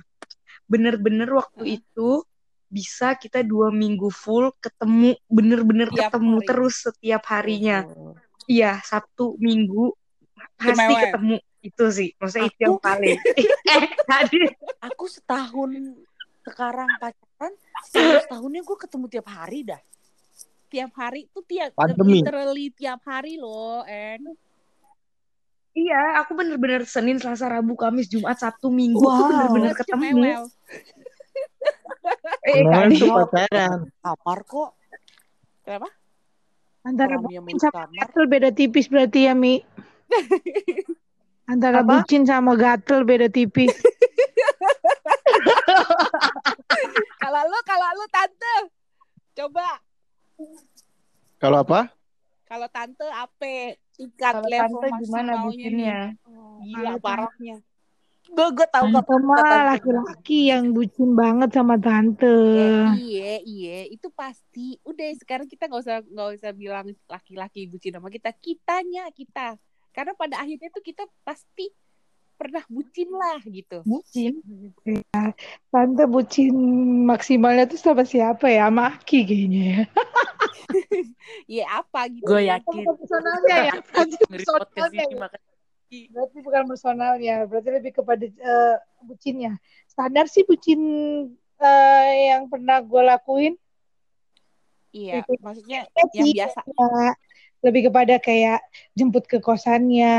Bener-bener 0.65 1.29
waktu 1.31 1.79
itu 1.79 2.25
bisa 2.65 3.13
kita 3.15 3.39
dua 3.45 3.69
minggu 3.71 4.09
full 4.11 4.51
ketemu, 4.59 5.15
bener-bener 5.29 5.87
Tiap 5.93 6.11
ketemu 6.11 6.35
hari. 6.41 6.47
terus 6.49 6.75
setiap 6.83 7.23
harinya. 7.31 7.85
Iya, 8.49 8.81
Sabtu, 8.83 9.37
Minggu 9.39 9.93
pasti 10.59 10.75
Cemewek. 10.75 11.01
ketemu 11.07 11.35
itu 11.61 11.85
sih. 11.89 12.09
Maksudnya 12.19 12.45
itu 12.49 12.57
Aku- 12.57 12.63
yang 12.65 12.77
paling. 12.81 13.17
eh, 13.73 13.85
tadi 14.03 14.41
Aku 14.91 15.05
setahun 15.07 15.69
sekarang 16.43 16.89
pacaran, 16.99 17.53
setahun 17.87 18.21
setahunnya 18.27 18.61
gue 18.61 18.77
ketemu 18.77 19.05
tiap 19.09 19.27
hari 19.29 19.65
dah. 19.65 19.81
Tiap 20.75 20.91
hari 20.99 21.31
tuh 21.31 21.39
tiap 21.47 21.71
Pandemi. 21.71 22.19
literally 22.19 22.67
tiap 22.75 22.99
hari 23.07 23.39
loh 23.39 23.87
en 23.87 24.35
Iya, 25.75 26.23
aku 26.23 26.39
bener-bener 26.39 26.87
Senin, 26.87 27.19
Selasa, 27.19 27.51
Rabu, 27.51 27.75
Kamis, 27.75 28.07
Jumat, 28.07 28.39
Sabtu, 28.39 28.71
Minggu 28.71 28.95
Wow. 28.95 29.11
tuh 29.11 29.23
bener-bener 29.27 29.73
ketemu. 29.75 30.47
Eh, 32.47 32.63
tuh 32.63 32.87
Dio, 32.95 33.11
pacaran. 33.27 33.79
Kamar 33.99 34.39
kok. 34.47 34.71
kenapa 35.67 35.91
Antara 36.85 37.19
bucin 37.19 37.59
sama 37.59 37.91
gatel 37.91 38.23
beda 38.23 38.49
tipis 38.55 38.87
berarti 38.87 39.27
ya 39.27 39.35
Mi. 39.35 39.59
Antara 41.51 41.83
Apa? 41.83 42.07
bucin 42.07 42.23
sama 42.23 42.55
gatel 42.55 43.03
beda 43.03 43.27
tipis. 43.27 43.75
kalau 47.19 47.41
lu 47.51 47.59
kalau 47.67 47.89
lu 47.99 48.05
tante 48.07 48.55
coba 49.35 49.83
Kalau 51.39 51.61
apa? 51.63 51.95
kalau 52.45 52.69
tante 52.69 53.03
apa 53.09 53.73
tingkat 53.97 54.33
kalau 54.37 54.47
level 54.47 54.79
tante 54.85 54.87
gimana 55.01 55.31
bucinnya? 55.49 55.99
nih 56.13 56.61
gila 56.61 56.77
Kalau 56.77 56.95
parahnya 57.01 57.57
Gue 58.25 58.49
gue 58.57 58.67
tahu 58.73 58.89
kok. 58.89 59.05
Mah 59.21 59.77
laki-laki 59.77 60.49
yang 60.49 60.73
bucin 60.73 61.13
banget 61.13 61.53
sama 61.53 61.77
tante. 61.77 62.25
Ya, 62.25 62.97
iya 62.97 63.33
iya 63.45 63.77
itu 63.85 64.09
pasti 64.09 64.81
udah 64.81 65.13
sekarang 65.21 65.45
kita 65.45 65.69
nggak 65.69 65.83
usah 65.85 65.97
nggak 66.01 66.29
usah 66.41 66.51
bilang 66.57 66.89
laki-laki 67.05 67.69
bucin 67.69 67.93
sama 67.93 68.09
kita 68.09 68.33
kitanya 68.33 69.13
kita 69.13 69.61
karena 69.93 70.17
pada 70.17 70.41
akhirnya 70.41 70.73
tuh 70.73 70.81
kita 70.81 71.05
pasti 71.21 71.69
pernah 72.35 72.63
bucin 72.67 73.09
lah 73.11 73.39
gitu 73.47 73.79
Bucin. 73.87 74.43
Tante 75.71 76.03
bucin 76.05 76.55
maksimalnya 77.07 77.65
tuh 77.67 77.79
sama 77.79 78.03
siapa 78.03 78.51
ya? 78.51 78.67
Sama 78.67 78.95
Aki 78.99 79.19
kayaknya 79.23 79.61
ya. 79.63 79.81
ya 81.61 81.65
apa 81.79 82.11
gitu 82.11 82.27
Gue 82.27 82.47
yakin. 82.51 82.83
Bukan 82.83 82.95
personalnya 82.99 83.57
ya. 83.71 83.73
Personalnya 84.27 85.03
ya. 85.07 85.27
Berarti 86.11 86.37
bukan 86.43 86.63
personalnya. 86.67 87.35
Berarti 87.47 87.69
lebih 87.71 87.91
kepada 87.95 88.25
eh, 88.27 88.75
bucinnya. 89.05 89.55
Standar 89.87 90.27
sih 90.27 90.43
bucin 90.43 90.81
eh, 91.59 92.11
yang 92.35 92.51
pernah 92.51 92.83
gue 92.83 93.01
lakuin. 93.01 93.53
iya 94.91 95.23
Itu- 95.23 95.39
maksudnya 95.43 95.87
Ya 95.91 96.03
yang 96.15 96.27
biasa 96.31 96.59
ya. 96.67 97.11
Lebih 97.65 97.89
kepada 97.89 98.21
kayak 98.21 98.61
jemput 98.93 99.25
ke 99.25 99.41
kosannya 99.41 100.13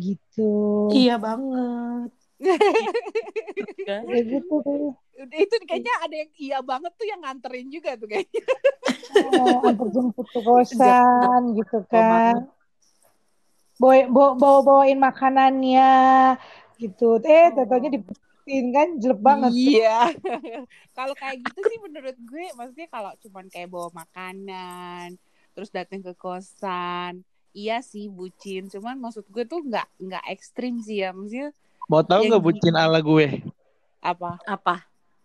gitu. 0.00 0.88
Iya 0.88 1.20
banget. 1.20 2.08
Kayak 3.84 4.24
gitu 4.24 4.54
tuh. 4.64 4.96
Udah, 5.18 5.34
itu 5.34 5.54
kayaknya 5.66 5.94
ada 5.98 6.14
yang 6.14 6.30
iya 6.38 6.58
banget 6.62 6.94
tuh 6.94 7.06
yang 7.10 7.20
nganterin 7.26 7.68
juga 7.68 7.98
tuh 7.98 8.06
kayaknya 8.06 8.42
Oh, 9.18 9.66
antar 9.66 9.88
jemput 9.90 10.26
ke 10.30 10.40
kosan 10.40 11.42
gitu 11.58 11.78
kan. 11.90 12.46
Bawa, 13.78 14.06
bawa, 14.10 14.30
bawa 14.38 14.58
bawain 14.62 14.98
makanannya 14.98 15.90
gitu. 16.78 17.18
Eh, 17.22 17.50
Oh. 17.50 17.62
totalnya 17.62 17.90
dipetin 17.94 18.64
kan 18.70 18.88
jelek 18.98 19.18
banget. 19.18 19.50
Iya. 19.54 19.98
kalau 20.98 21.14
kayak 21.18 21.42
gitu 21.42 21.60
sih 21.66 21.78
menurut 21.82 22.16
gue 22.22 22.46
maksudnya 22.54 22.88
kalau 22.88 23.10
cuman 23.18 23.46
kayak 23.50 23.68
bawa 23.70 23.90
makanan, 23.92 25.18
terus 25.58 25.74
datang 25.74 25.98
ke 26.06 26.14
kosan, 26.14 27.26
iya 27.50 27.82
sih 27.82 28.06
bucin. 28.06 28.70
Cuman 28.70 28.94
maksud 29.02 29.26
gue 29.34 29.42
tuh 29.42 29.58
nggak 29.66 29.86
nggak 29.98 30.24
ekstrim 30.30 30.78
sih 30.86 31.02
ya. 31.02 31.10
Maksudnya 31.10 31.50
Mau 31.90 32.02
tahu 32.08 32.22
Yang 32.22 32.30
nggak 32.30 32.44
bucin 32.46 32.74
ala 32.78 32.98
gue? 33.08 33.26
apa? 34.10 34.30
Apa? 34.46 34.74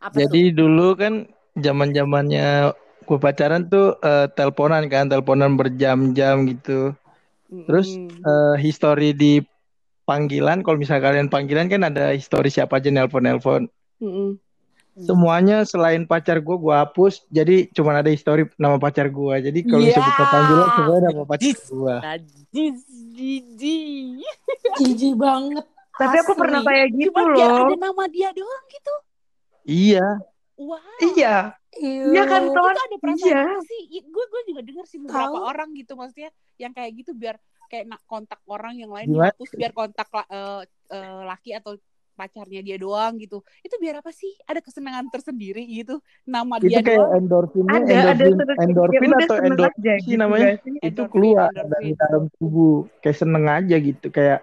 Apa 0.01 0.19
Jadi 0.19 0.53
dulu 0.53 0.93
kan 1.01 1.13
zaman 1.57 1.89
zamannya 1.93 2.73
gue 3.07 3.17
pacaran 3.19 3.63
tuh 3.73 3.97
eh, 3.99 4.27
teleponan 4.37 4.83
kan, 4.93 5.05
teleponan 5.11 5.51
berjam-jam 5.59 6.35
gitu. 6.49 6.93
Terus 7.67 7.97
Mm-mm. 7.97 8.25
eh, 8.25 8.55
history 8.65 9.11
di 9.15 9.33
panggilan, 10.09 10.61
kalau 10.65 10.77
misalnya 10.81 11.03
kalian 11.11 11.29
panggilan 11.33 11.67
kan 11.73 11.81
ada 11.89 12.13
history 12.17 12.49
siapa 12.51 12.79
aja 12.79 12.89
nelpon-nelpon. 12.91 13.69
Mm-mm. 14.01 14.39
Semuanya 14.95 15.57
selain 15.63 16.03
pacar 16.03 16.37
gue, 16.37 16.53
gue 16.55 16.75
hapus. 16.75 17.25
Jadi 17.27 17.69
cuma 17.69 17.93
ada 17.93 18.05
history 18.05 18.45
nama 18.55 18.77
pacar 18.77 19.07
gue. 19.07 19.35
Jadi 19.41 19.59
kalau 19.63 19.81
Ya. 19.81 19.89
bisa 19.89 20.01
buka 20.01 20.23
panggilan, 20.23 20.67
semuanya 20.71 21.01
nama 21.09 21.23
pacar 21.23 21.49
gue. 21.49 21.95
Najis, 21.99 22.77
jijik. 23.11 24.21
Jijik 24.77 25.13
banget. 25.15 25.65
Tapi 25.93 26.15
aku 26.19 26.31
Asli. 26.31 26.41
pernah 26.41 26.61
kayak 26.61 26.87
gitu 26.91 27.09
Cuma 27.11 27.21
loh. 27.27 27.57
ada 27.63 27.75
nama 27.75 28.03
dia 28.07 28.29
doang 28.31 28.65
gitu. 28.67 28.93
Iya. 29.63 30.07
Wow. 30.53 30.77
Iya. 31.01 31.35
Iya 31.73 32.23
kan, 32.23 32.41
Iu. 32.43 32.53
Ton? 32.53 32.69
itu 32.69 32.81
ada 32.83 32.97
perasaan 32.99 33.33
Iya. 33.49 33.57
sih 33.63 33.81
gue 34.03 34.25
gue 34.29 34.41
juga 34.45 34.61
dengar 34.61 34.85
sih 34.85 35.01
beberapa 35.01 35.33
Tahu. 35.33 35.41
orang 35.43 35.69
gitu 35.73 35.93
maksudnya 35.93 36.29
yang 36.55 36.69
kayak 36.69 36.93
gitu 36.93 37.11
biar 37.13 37.41
kayak 37.65 37.89
nak 37.89 38.01
kontak 38.05 38.37
orang 38.45 38.77
yang 38.77 38.93
lain 38.93 39.09
Gimana? 39.09 39.33
dihapus 39.33 39.49
biar 39.51 39.71
kontak 39.73 40.05
eh, 40.29 40.61
eh, 40.91 41.21
laki 41.25 41.49
atau 41.51 41.73
pacarnya 42.13 42.61
dia 42.61 42.77
doang 42.77 43.17
gitu 43.17 43.41
itu 43.61 43.75
biar 43.81 43.99
apa 43.99 44.13
sih 44.13 44.29
ada 44.45 44.61
kesenangan 44.61 45.09
tersendiri 45.09 45.65
gitu 45.65 45.97
nama 46.23 46.57
Itu 46.57 46.69
dia 46.69 46.81
kayak 46.81 46.99
doang 47.01 47.13
endorfinnya, 47.19 47.73
Ada, 47.73 47.83
ada 47.83 48.23
endorfin, 48.23 48.37
sedikit. 48.37 48.63
endorfin 48.63 49.09
Ya 49.11 49.17
atau 49.25 49.37
endorfin 49.41 49.81
aja 49.83 49.93
sih 49.97 50.11
gitu, 50.13 50.21
namanya. 50.21 50.47
Itu 50.53 50.69
Endorfin, 50.83 51.11
keluar 51.11 51.49
endorfin. 51.49 51.71
dari 51.73 51.91
dalam 51.97 52.23
tubuh. 52.37 52.75
Kayak 53.01 53.17
seneng 53.17 53.45
aja 53.49 53.75
gitu. 53.79 54.07
Kayak 54.09 54.39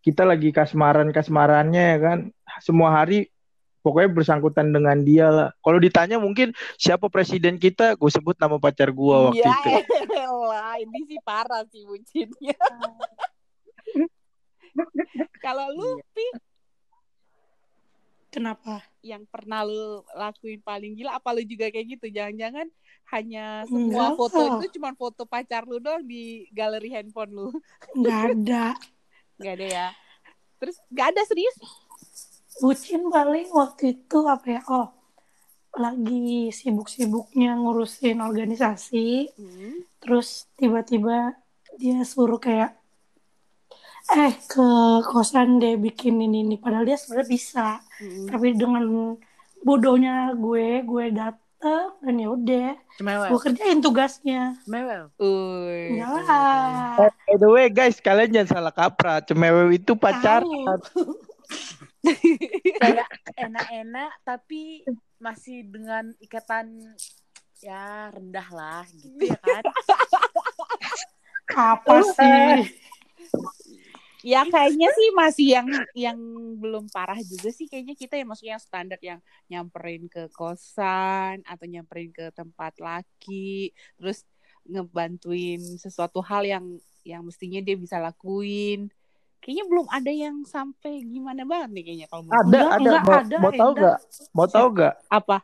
kita 0.00 0.22
lagi 0.24 0.48
kasmaran-kasmarannya 0.50 1.84
ya 1.94 1.98
kan. 2.00 2.18
Semua 2.60 2.90
hari 2.96 3.28
pokoknya 3.80 4.10
bersangkutan 4.12 4.66
dengan 4.72 4.96
dia 5.00 5.26
lah. 5.28 5.48
Kalau 5.60 5.78
ditanya 5.78 6.16
mungkin 6.20 6.52
siapa 6.76 7.08
presiden 7.08 7.56
kita, 7.56 7.96
gue 7.96 8.10
sebut 8.10 8.36
nama 8.36 8.56
pacar 8.56 8.90
gue 8.90 9.16
waktu 9.30 9.40
ya 9.40 9.52
itu. 9.52 9.70
elah 10.16 10.74
ini 10.80 10.98
sih 11.08 11.18
parah 11.20 11.62
sih 11.68 11.84
bucinnya 11.84 12.56
kalau 15.44 15.66
lu 15.72 15.98
pi 16.14 16.24
Kenapa? 18.30 18.80
yang 19.00 19.24
pernah 19.26 19.64
lu 19.64 20.04
lakuin 20.12 20.60
paling 20.60 20.92
gila 20.92 21.16
apa 21.16 21.32
lu 21.32 21.40
juga 21.44 21.72
kayak 21.72 21.96
gitu 21.96 22.12
jangan-jangan 22.12 22.68
hanya 23.16 23.64
semua 23.64 23.80
Enggak 23.80 24.10
foto 24.20 24.38
itu 24.44 24.66
cuma 24.76 24.90
foto 24.92 25.22
pacar 25.24 25.64
lu 25.64 25.80
doang 25.80 26.04
di 26.04 26.44
galeri 26.52 26.92
handphone 26.92 27.32
lu 27.32 27.48
Nggak 27.96 28.20
ada. 28.36 28.64
nggak 29.40 29.54
ada 29.56 29.66
ya 29.66 29.88
terus 30.60 30.76
nggak 30.92 31.16
ada 31.16 31.22
serius 31.24 31.56
Bucin 32.60 33.08
paling 33.08 33.48
waktu 33.56 33.96
itu 33.96 34.18
apa 34.28 34.60
ya? 34.60 34.60
Oh, 34.68 34.92
lagi 35.80 36.52
sibuk-sibuknya 36.52 37.56
ngurusin 37.56 38.20
organisasi. 38.20 39.32
Hmm. 39.32 39.80
Terus 39.96 40.44
tiba-tiba 40.60 41.40
dia 41.80 42.04
suruh 42.04 42.36
kayak 42.36 42.76
eh 44.12 44.34
ke 44.42 44.66
kosan 45.04 45.56
deh 45.56 45.76
bikin 45.76 46.18
ini 46.18 46.42
ini 46.42 46.56
padahal 46.56 46.82
dia 46.84 46.96
sebenarnya 46.96 47.28
bisa 47.28 47.68
Hmm. 47.96 48.26
tapi 48.26 48.52
dengan 48.52 49.14
bodohnya 49.60 50.32
gue 50.32 50.80
gue 50.80 51.04
dateng 51.12 51.46
dan 52.00 52.14
ya 52.16 52.28
udah 52.28 52.68
Cemewel. 52.96 53.28
gue 53.28 53.40
kerjain 53.42 53.78
tugasnya 53.78 54.56
Cemewel. 54.62 55.12
Uy. 55.16 55.94
enggak 55.94 56.10
lah 56.24 56.96
Eh, 56.98 57.12
By 57.26 57.36
the 57.36 57.46
way 57.46 57.68
guys, 57.68 57.96
kalian 57.98 58.32
jangan 58.34 58.48
salah 58.50 58.72
kaprah. 58.72 59.20
Cemewew 59.20 59.68
itu 59.70 59.92
pacar. 59.94 60.40
Enak-enak 63.36 64.10
tapi 64.22 64.80
masih 65.18 65.68
dengan 65.68 66.08
ikatan 66.18 66.80
ya 67.58 68.08
rendah 68.08 68.48
lah 68.48 68.82
gitu 68.88 69.20
ya 69.20 69.36
kan 69.36 69.64
Apa 71.52 72.00
sih? 72.08 72.79
Ya 74.20 74.44
kayaknya 74.44 74.88
sih 74.92 75.08
masih 75.16 75.46
yang 75.56 75.68
yang 75.96 76.18
belum 76.60 76.92
parah 76.92 77.16
juga 77.24 77.48
sih 77.48 77.64
kayaknya 77.64 77.96
kita 77.96 78.20
yang 78.20 78.28
maksudnya 78.28 78.60
yang 78.60 78.64
standar 78.64 79.00
yang 79.00 79.20
nyamperin 79.48 80.12
ke 80.12 80.28
kosan 80.36 81.40
atau 81.48 81.64
nyamperin 81.64 82.12
ke 82.12 82.28
tempat 82.36 82.76
laki 82.76 83.72
terus 83.96 84.28
ngebantuin 84.68 85.60
sesuatu 85.80 86.20
hal 86.20 86.44
yang 86.44 86.64
yang 87.00 87.24
mestinya 87.24 87.64
dia 87.64 87.76
bisa 87.80 87.96
lakuin. 87.96 88.92
Kayaknya 89.40 89.64
belum 89.72 89.86
ada 89.88 90.12
yang 90.12 90.36
sampai 90.44 91.00
gimana 91.00 91.48
banget 91.48 91.68
nih 91.72 91.84
kayaknya 91.88 92.06
kalau 92.12 92.22
Ada, 92.28 92.44
Enggak, 92.44 92.68
ada. 92.68 92.76
enggak, 92.76 93.00
mau, 93.00 93.16
ada, 93.16 93.36
mau 93.40 93.50
tahu 93.56 93.70
Indah. 93.72 93.80
gak? 93.80 93.98
Mau 94.36 94.46
tahu 94.52 94.66
gak? 94.76 94.94
apa? 95.08 95.36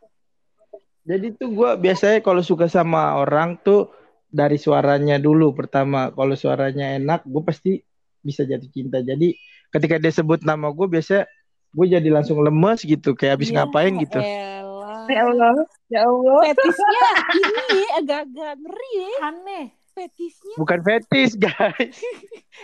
Jadi 1.07 1.27
tuh 1.39 1.49
gue 1.55 1.71
biasanya 1.81 2.19
kalau 2.21 2.43
suka 2.45 2.67
sama 2.69 3.17
orang 3.17 3.57
tuh 3.65 3.89
dari 4.29 4.61
suaranya 4.61 5.17
dulu 5.17 5.57
pertama. 5.57 6.13
Kalau 6.13 6.37
suaranya 6.37 6.93
enak, 6.99 7.25
gue 7.25 7.43
pasti 7.47 7.73
bisa 8.27 8.43
jatuh 8.43 8.67
cinta. 8.75 8.99
Jadi 8.99 9.39
ketika 9.71 10.03
dia 10.03 10.11
sebut 10.11 10.43
nama 10.43 10.67
gue, 10.75 10.87
biasanya 10.91 11.31
gue 11.71 11.87
jadi 11.87 12.09
langsung 12.11 12.43
lemes 12.43 12.83
gitu, 12.83 13.15
kayak 13.15 13.39
habis 13.39 13.55
Ya 13.55 13.63
ngapain 13.63 13.95
gitu. 14.03 14.19
elah. 14.19 15.07
Ya 15.07 15.23
Allah, 15.23 15.55
ya 15.87 16.01
Allah. 16.03 16.41
Fetisnya 16.51 17.09
ini 17.39 17.87
agak-agak 18.03 18.53
ngeri 18.59 18.91
ya. 18.99 19.11
Aneh. 19.31 19.67
Fetisnya 19.97 20.61
Bukan 20.61 20.85
fetish, 20.85 21.41
guys. 21.41 21.97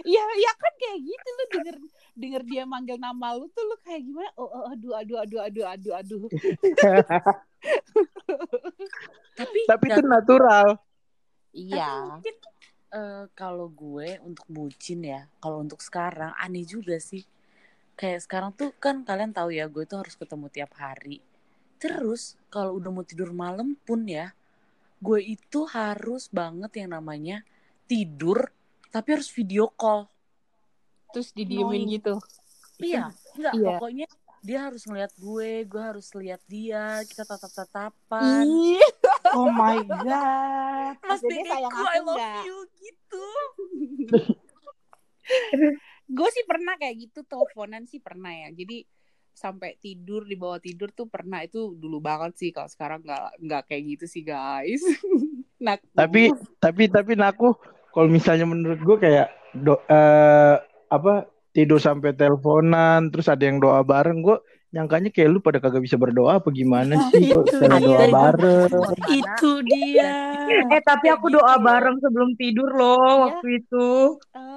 Iya, 0.04 0.20
ya 0.44 0.52
kan 0.52 0.72
kayak 0.76 0.98
gitu 1.00 1.28
lu 1.32 1.44
denger 1.48 1.76
denger 2.12 2.42
dia 2.44 2.62
manggil 2.68 3.00
nama 3.00 3.40
lu 3.40 3.48
tuh 3.56 3.64
lu 3.64 3.76
kayak 3.80 4.04
gimana? 4.04 4.28
Oh, 4.36 4.44
oh, 4.44 4.68
aduh, 4.68 4.92
aduh, 5.00 5.24
aduh, 5.24 5.40
aduh, 5.40 5.64
aduh, 5.64 5.92
aduh. 5.96 6.22
tapi 9.32 9.58
Tapi 9.70 9.84
itu 9.88 10.02
natural. 10.04 10.76
Iya. 11.56 12.20
mungkin 12.20 12.34
eh, 12.92 13.24
kalau 13.32 13.68
gue 13.68 14.20
untuk 14.22 14.44
bucin 14.46 15.00
ya 15.02 15.24
kalau 15.38 15.60
untuk 15.60 15.80
sekarang 15.80 16.32
aneh 16.36 16.64
juga 16.64 17.00
sih. 17.00 17.24
Kayak 17.92 18.24
sekarang 18.24 18.50
tuh 18.52 18.72
kan 18.74 19.02
kalian 19.02 19.32
tahu 19.32 19.52
ya 19.52 19.68
gue 19.68 19.84
tuh 19.84 20.00
harus 20.00 20.14
ketemu 20.14 20.46
tiap 20.48 20.72
hari. 20.76 21.20
Terus 21.76 22.36
kalau 22.48 22.76
udah 22.76 22.90
mau 22.90 23.02
tidur 23.02 23.32
malam 23.32 23.74
pun 23.78 24.04
ya 24.04 24.32
gue 25.02 25.18
itu 25.18 25.66
harus 25.66 26.30
banget 26.30 26.78
yang 26.78 26.94
namanya 26.94 27.42
tidur 27.84 28.48
tapi 28.88 29.18
harus 29.18 29.28
video 29.28 29.66
call. 29.68 30.06
Terus 31.10 31.32
didiemin 31.32 31.90
gitu. 31.90 32.16
iya 32.78 33.10
enggak 33.36 33.54
Iya. 33.54 33.66
pokoknya 33.76 34.06
dia 34.42 34.58
harus 34.66 34.82
ngeliat 34.84 35.12
gue 35.14 35.50
gue 35.62 35.82
harus 35.82 36.08
lihat 36.18 36.42
dia 36.50 36.98
kita 37.06 37.22
tatap 37.22 37.52
tatapan 37.52 38.42
Ih, 38.42 38.82
Oh 39.32 39.48
my 39.48 39.78
god. 39.84 40.94
mas 41.02 41.20
Jadi 41.24 41.42
sayang 41.48 41.72
aku 41.72 41.82
I 41.88 42.00
love 42.04 42.18
nggak? 42.20 42.42
you 42.46 42.58
gitu 42.78 43.24
gue 46.12 46.28
sih 46.28 46.44
pernah 46.44 46.74
kayak 46.76 47.08
gitu 47.08 47.24
teleponan 47.24 47.88
sih 47.88 47.98
pernah 48.02 48.30
ya. 48.30 48.52
Jadi 48.52 48.84
sampai 49.32 49.80
tidur 49.80 50.28
di 50.28 50.36
bawah 50.36 50.60
tidur 50.60 50.92
tuh 50.92 51.08
pernah 51.08 51.40
itu 51.40 51.72
dulu 51.72 52.04
banget 52.04 52.36
sih 52.36 52.50
kalau 52.52 52.68
sekarang 52.68 53.00
nggak 53.00 53.40
nggak 53.40 53.62
kayak 53.70 53.82
gitu 53.96 54.04
sih 54.04 54.22
guys. 54.22 54.82
nah, 55.64 55.80
Tapi 55.96 56.28
tapi 56.60 56.92
tapi 56.92 57.12
aku 57.16 57.56
kalau 57.92 58.08
misalnya 58.08 58.44
menurut 58.44 58.80
gue 58.80 58.96
kayak 59.00 59.28
do, 59.56 59.80
eh, 59.88 60.56
apa 60.92 61.28
tidur 61.52 61.80
sampai 61.80 62.16
teleponan, 62.16 63.12
terus 63.12 63.28
ada 63.28 63.44
yang 63.44 63.60
doa 63.60 63.84
bareng, 63.84 64.24
gue 64.24 64.36
nyangkanya 64.72 65.08
kayak 65.08 65.28
lu 65.28 65.38
pada 65.38 65.56
kagak 65.56 65.80
bisa 65.80 65.94
berdoa 65.94 66.40
apa 66.40 66.48
gimana 66.48 66.96
sih? 67.08 67.28
Kok 67.28 67.44
Itu 67.44 67.56
doa 67.60 68.04
bareng. 68.08 68.70
itu 69.06 69.50
dia 69.62 70.10
Eh 70.48 70.80
tapi 70.80 71.06
aku 71.06 71.28
doa 71.28 71.54
bareng 71.56 72.00
sebelum 72.00 72.32
tidur 72.34 72.72
loh 72.72 72.96
Iya. 72.98 73.20
waktu 73.22 73.46
itu. 73.58 73.88
eh, 74.32 74.50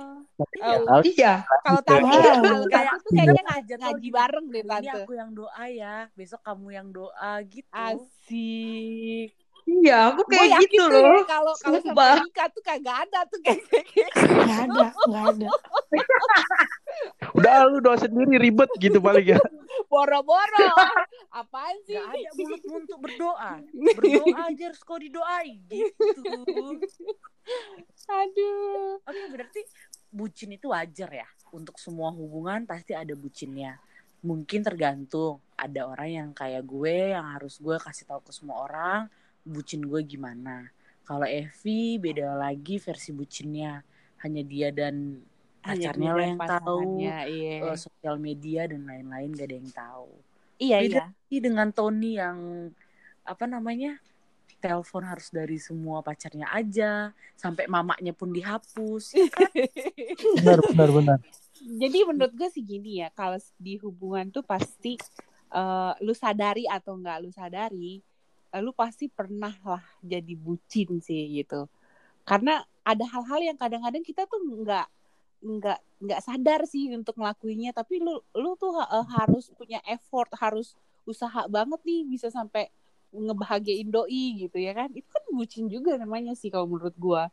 Ya, 0.57 0.75
Oh, 0.81 0.99
Iya. 0.99 1.33
kalau 1.61 1.79
tante 1.81 2.11
Wow. 2.11 2.35
kalau 2.35 2.67
Kayak- 2.67 2.91
tante 2.91 2.99
tuh 3.01 3.11
kayaknya 3.13 3.43
kayak 3.47 3.79
ngaji, 3.79 4.07
bareng 4.09 4.45
deh 4.45 4.59
ini 4.59 4.67
tante. 4.67 4.99
aku 4.99 5.13
yang 5.13 5.31
doa 5.31 5.63
ya 5.65 5.95
besok 6.11 6.41
kamu 6.41 6.67
yang 6.71 6.87
doa 6.89 7.31
gitu 7.45 7.71
Asik. 7.71 9.31
Iya, 9.65 10.13
aku 10.13 10.21
kayak 10.29 10.61
yakin 10.61 10.69
gitu 10.69 10.85
loh. 10.93 11.25
kalau 11.25 11.53
kalau 11.57 11.79
sampai 11.81 12.21
nikah 12.21 12.47
tuh 12.53 12.61
kagak 12.61 12.97
ada 13.09 13.19
tuh 13.25 13.39
kayak 13.41 13.61
kayak 13.65 13.85
gitu. 13.97 14.21
Nggak 14.29 14.59
ada, 14.69 14.85
nggak 14.93 15.25
ada. 15.33 15.49
Udah 17.37 17.53
lu 17.67 17.77
doa 17.81 17.97
sendiri 17.97 18.37
ribet 18.37 18.69
gitu 18.77 19.01
paling 19.01 19.35
ya. 19.35 19.41
Boro-boro. 19.91 20.69
Apaan 21.33 21.75
sih? 21.83 21.97
Gak 21.97 22.13
ada 22.13 22.29
mulutmu 22.37 22.73
untuk 22.85 22.99
berdoa 23.01 23.51
berdoa 23.73 24.37
aja 24.47 24.63
harus 24.71 24.81
kau 24.83 24.99
didoai 24.99 25.51
gitu 25.67 26.21
Aduh. 28.05 29.01
oke 29.03 29.23
berarti 29.33 29.61
bucin 30.09 30.55
itu 30.55 30.71
wajar 30.71 31.09
ya 31.11 31.27
untuk 31.51 31.77
semua 31.77 32.09
hubungan 32.13 32.63
pasti 32.63 32.95
ada 32.95 33.13
bucinnya 33.13 33.77
mungkin 34.25 34.65
tergantung 34.65 35.43
ada 35.53 35.85
orang 35.85 36.09
yang 36.09 36.29
kayak 36.33 36.65
gue 36.65 37.13
yang 37.13 37.25
harus 37.37 37.61
gue 37.61 37.77
kasih 37.77 38.09
tahu 38.09 38.21
ke 38.25 38.31
semua 38.33 38.65
orang 38.65 39.01
bucin 39.45 39.85
gue 39.85 40.01
gimana 40.03 40.67
kalau 41.05 41.29
Evi 41.29 42.01
beda 42.01 42.33
lagi 42.33 42.81
versi 42.81 43.13
bucinnya 43.13 43.85
hanya 44.25 44.41
dia 44.41 44.73
dan 44.73 45.21
pacarnya 45.61 46.11
lah 46.17 46.25
yang 46.25 46.41
tahu 46.41 46.81
Iya. 46.97 47.17
eh, 47.61 47.77
sosial 47.77 48.17
media 48.17 48.65
dan 48.65 48.85
lain-lain 48.85 49.29
gak 49.33 49.47
ada 49.47 49.55
yang 49.57 49.71
tahu 49.71 50.09
Iya, 50.55 50.77
beda 50.81 50.97
iya. 50.97 51.05
sih 51.29 51.39
dengan 51.43 51.67
Tony 51.69 52.17
yang 52.17 52.69
apa 53.21 53.45
namanya 53.45 53.99
telepon 54.57 55.05
harus 55.05 55.29
dari 55.29 55.61
semua 55.61 56.01
pacarnya 56.01 56.49
aja 56.49 57.11
sampai 57.37 57.69
mamanya 57.69 58.15
pun 58.15 58.33
dihapus? 58.33 59.13
Benar 60.41 60.59
benar 60.71 60.89
benar. 60.89 61.17
Jadi 61.59 61.99
menurut 62.07 62.33
gue 62.33 62.49
sih 62.49 62.63
gini 62.63 63.03
ya, 63.03 63.11
kalau 63.13 63.37
di 63.59 63.77
hubungan 63.83 64.31
tuh 64.31 64.41
pasti 64.41 64.97
eh, 65.51 65.93
lu 66.01 66.13
sadari 66.15 66.65
atau 66.65 66.95
enggak 66.97 67.19
lu 67.21 67.29
sadari, 67.35 67.99
lu 68.63 68.71
pasti 68.75 69.05
pernah 69.11 69.53
lah 69.65 69.83
jadi 70.03 70.33
bucin 70.37 70.99
sih 71.03 71.21
gitu. 71.41 71.67
Karena 72.27 72.61
ada 72.85 73.05
hal-hal 73.13 73.41
yang 73.43 73.57
kadang-kadang 73.59 74.03
kita 74.05 74.25
tuh 74.29 74.41
nggak 74.63 74.87
nggak 75.45 75.79
nggak 76.03 76.21
sadar 76.25 76.61
sih 76.69 76.89
untuk 76.95 77.15
ngelakuinnya, 77.19 77.71
tapi 77.75 78.01
lu 78.01 78.19
lu 78.37 78.49
tuh 78.61 78.73
eh, 78.81 79.05
harus 79.17 79.51
punya 79.59 79.79
effort, 79.89 80.29
harus 80.37 80.73
usaha 81.05 81.45
banget 81.49 81.79
nih 81.85 82.01
bisa 82.09 82.27
sampai 82.33 82.69
ngebahagiain 83.15 83.89
doi 83.93 84.23
gitu 84.47 84.57
ya 84.59 84.73
kan. 84.77 84.89
Itu 84.93 85.07
kan 85.09 85.23
bucin 85.37 85.65
juga 85.71 85.95
namanya 86.01 86.33
sih 86.37 86.49
kalau 86.53 86.67
menurut 86.69 86.95
gua. 86.97 87.29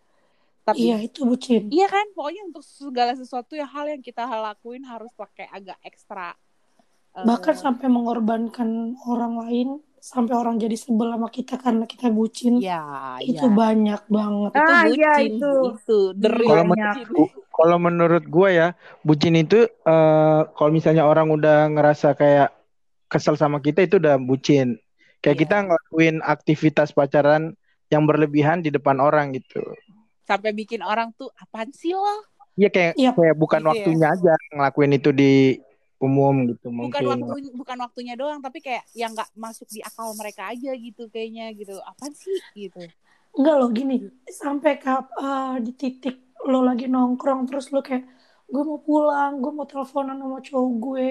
Tapi 0.66 0.82
Iya, 0.92 0.96
itu 1.08 1.20
bucin. 1.26 1.62
Iya 1.72 1.86
kan, 1.88 2.06
pokoknya 2.16 2.42
untuk 2.52 2.64
segala 2.64 3.12
sesuatu 3.16 3.52
ya 3.56 3.66
hal 3.66 3.86
yang 3.92 4.02
kita 4.04 4.22
lakuin 4.28 4.84
harus 4.84 5.10
pakai 5.16 5.48
agak 5.50 5.78
ekstra. 5.88 6.36
eh, 7.16 7.24
Bahkan 7.28 7.54
sampai 7.64 7.86
mengorbankan 7.88 8.98
orang 9.08 9.34
lain, 9.42 9.68
sampai 10.02 10.34
orang 10.34 10.58
jadi 10.58 10.74
sebel 10.74 11.14
sama 11.14 11.30
kita 11.30 11.54
karena 11.62 11.86
kita 11.86 12.10
bucin. 12.10 12.58
ya, 12.58 13.14
Itu 13.22 13.46
ya. 13.46 13.54
banyak 13.54 14.02
banget. 14.10 14.50
itu 14.50 14.58
Ah, 14.58 14.82
bucin, 14.82 14.98
iya, 14.98 15.12
itu. 15.22 15.50
itu 15.78 15.98
Kalau 16.42 16.64
bucin. 16.66 17.06
Kalau 17.52 17.76
menurut 17.78 18.24
gue 18.26 18.48
ya, 18.50 18.68
bucin 19.06 19.38
itu 19.38 19.62
eh 19.62 20.40
kalau 20.58 20.70
misalnya 20.74 21.06
orang 21.06 21.30
udah 21.30 21.70
ngerasa 21.70 22.18
kayak 22.18 22.50
kesel 23.06 23.38
sama 23.38 23.62
kita 23.62 23.86
itu 23.86 24.02
udah 24.02 24.18
bucin. 24.18 24.74
Kayak 25.22 25.36
Iya. 25.38 25.42
kita 25.46 25.56
ngelakuin 25.70 26.16
aktivitas 26.18 26.90
pacaran 26.90 27.54
yang 27.86 28.02
berlebihan 28.02 28.58
di 28.58 28.74
depan 28.74 28.98
orang 28.98 29.30
gitu. 29.38 29.62
Sampai 30.26 30.50
bikin 30.50 30.82
orang 30.82 31.14
tuh 31.14 31.30
apaan 31.38 31.70
sih 31.70 31.94
lo? 31.94 32.26
Iya 32.58 32.68
kayak 32.74 32.92
Iya. 32.98 33.10
kayak 33.14 33.36
bukan 33.38 33.60
Gitu 33.62 33.68
ya. 33.68 33.70
waktunya 33.70 34.06
aja 34.10 34.32
ngelakuin 34.50 34.92
itu 34.98 35.10
di 35.14 35.32
umum 36.02 36.34
gitu 36.50 36.68
Bukan 36.68 37.02
mungkin. 37.02 37.04
waktu 37.06 37.54
bukan 37.54 37.78
waktunya 37.84 38.14
doang, 38.18 38.40
tapi 38.42 38.58
kayak 38.58 38.84
yang 38.92 39.14
nggak 39.14 39.30
masuk 39.38 39.68
di 39.70 39.80
akal 39.84 40.12
mereka 40.18 40.50
aja 40.52 40.70
gitu 40.74 41.02
kayaknya 41.12 41.44
gitu. 41.54 41.78
Apaan 41.82 42.12
sih 42.16 42.38
gitu? 42.54 42.82
Enggak 43.32 43.54
loh 43.60 43.70
gini, 43.72 43.94
sampai 44.28 44.72
kap 44.82 45.08
eh, 45.16 45.56
di 45.64 45.72
titik 45.72 46.16
lo 46.50 46.60
lagi 46.68 46.84
nongkrong 46.90 47.40
terus 47.48 47.70
lo 47.72 47.80
kayak 47.80 48.04
gue 48.52 48.62
mau 48.68 48.80
pulang, 48.84 49.40
gue 49.40 49.52
mau 49.56 49.64
teleponan 49.64 50.16
sama 50.20 50.38
cowok 50.44 50.70
gue. 50.84 51.06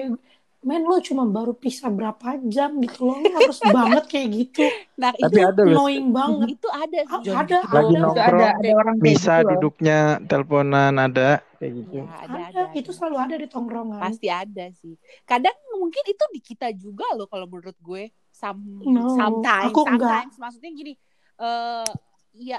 Men 0.62 0.86
lo 0.86 1.02
cuma 1.02 1.26
baru 1.26 1.58
pisah 1.58 1.90
berapa 1.90 2.38
jam 2.46 2.78
gitu 2.78 3.02
loh, 3.02 3.18
lo 3.18 3.28
harus 3.34 3.58
banget 3.76 4.04
kayak 4.06 4.28
gitu. 4.30 4.62
Nah, 4.94 5.10
Tapi 5.10 5.26
itu 5.34 5.38
ada 5.42 5.62
loh 5.66 5.74
Annoying 5.74 6.06
banget. 6.14 6.46
itu 6.54 6.68
ada 6.70 6.98
Ah, 7.10 7.18
sih. 7.18 7.32
ada, 7.34 7.56
Lagi 7.66 7.94
ada. 7.94 7.98
Nongkrong, 7.98 8.22
ada 8.22 8.46
ada 8.62 8.68
orang 8.78 8.96
kayak 8.98 9.02
Bisa 9.02 9.32
gitu 9.34 9.42
loh. 9.42 9.50
duduknya 9.58 9.98
teleponan 10.30 10.94
ada 10.96 11.28
kayak 11.58 11.72
gitu. 11.82 11.98
Ya, 11.98 12.14
ada, 12.22 12.38
Ada, 12.38 12.42
ada, 12.46 12.62
itu 12.78 12.90
ada. 12.90 12.96
selalu 12.96 13.16
ada 13.18 13.34
di 13.34 13.46
tongkrongan. 13.50 14.00
Pasti 14.00 14.28
ada 14.30 14.64
sih. 14.70 14.94
Kadang 15.24 15.56
mungkin 15.76 16.02
itu 16.06 16.24
di 16.30 16.40
kita 16.40 16.68
juga 16.74 17.06
loh 17.18 17.26
kalau 17.26 17.46
menurut 17.50 17.74
gue. 17.82 18.04
Some, 18.32 18.80
No, 18.86 19.06
sometimes, 19.18 19.70
aku 19.70 19.80
enggak. 19.86 20.30
sometimes. 20.30 20.34
Maksudnya 20.38 20.70
gini, 20.72 20.92
eh 21.38 21.90
ya 22.32 22.58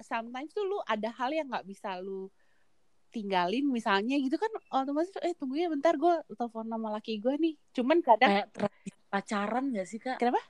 sometimes 0.00 0.50
tuh 0.54 0.64
lu 0.64 0.78
ada 0.82 1.12
hal 1.12 1.30
yang 1.30 1.46
nggak 1.50 1.66
bisa 1.66 1.98
lu 2.00 2.30
tinggalin 3.10 3.66
misalnya 3.66 4.14
gitu 4.16 4.38
kan 4.38 4.48
otomatis 4.70 5.10
eh 5.20 5.34
tunggu 5.34 5.58
ya 5.58 5.66
bentar 5.66 5.94
gue 5.94 6.14
telepon 6.30 6.64
nama 6.64 6.94
laki 6.94 7.18
gue 7.18 7.34
nih 7.36 7.54
cuman 7.74 7.98
kadang 8.00 8.30
kayak 8.30 8.48
tradisi 8.54 8.90
pacaran 9.06 9.64
gak 9.70 9.86
sih 9.86 9.98
kak 9.98 10.16
Kenapa? 10.16 10.40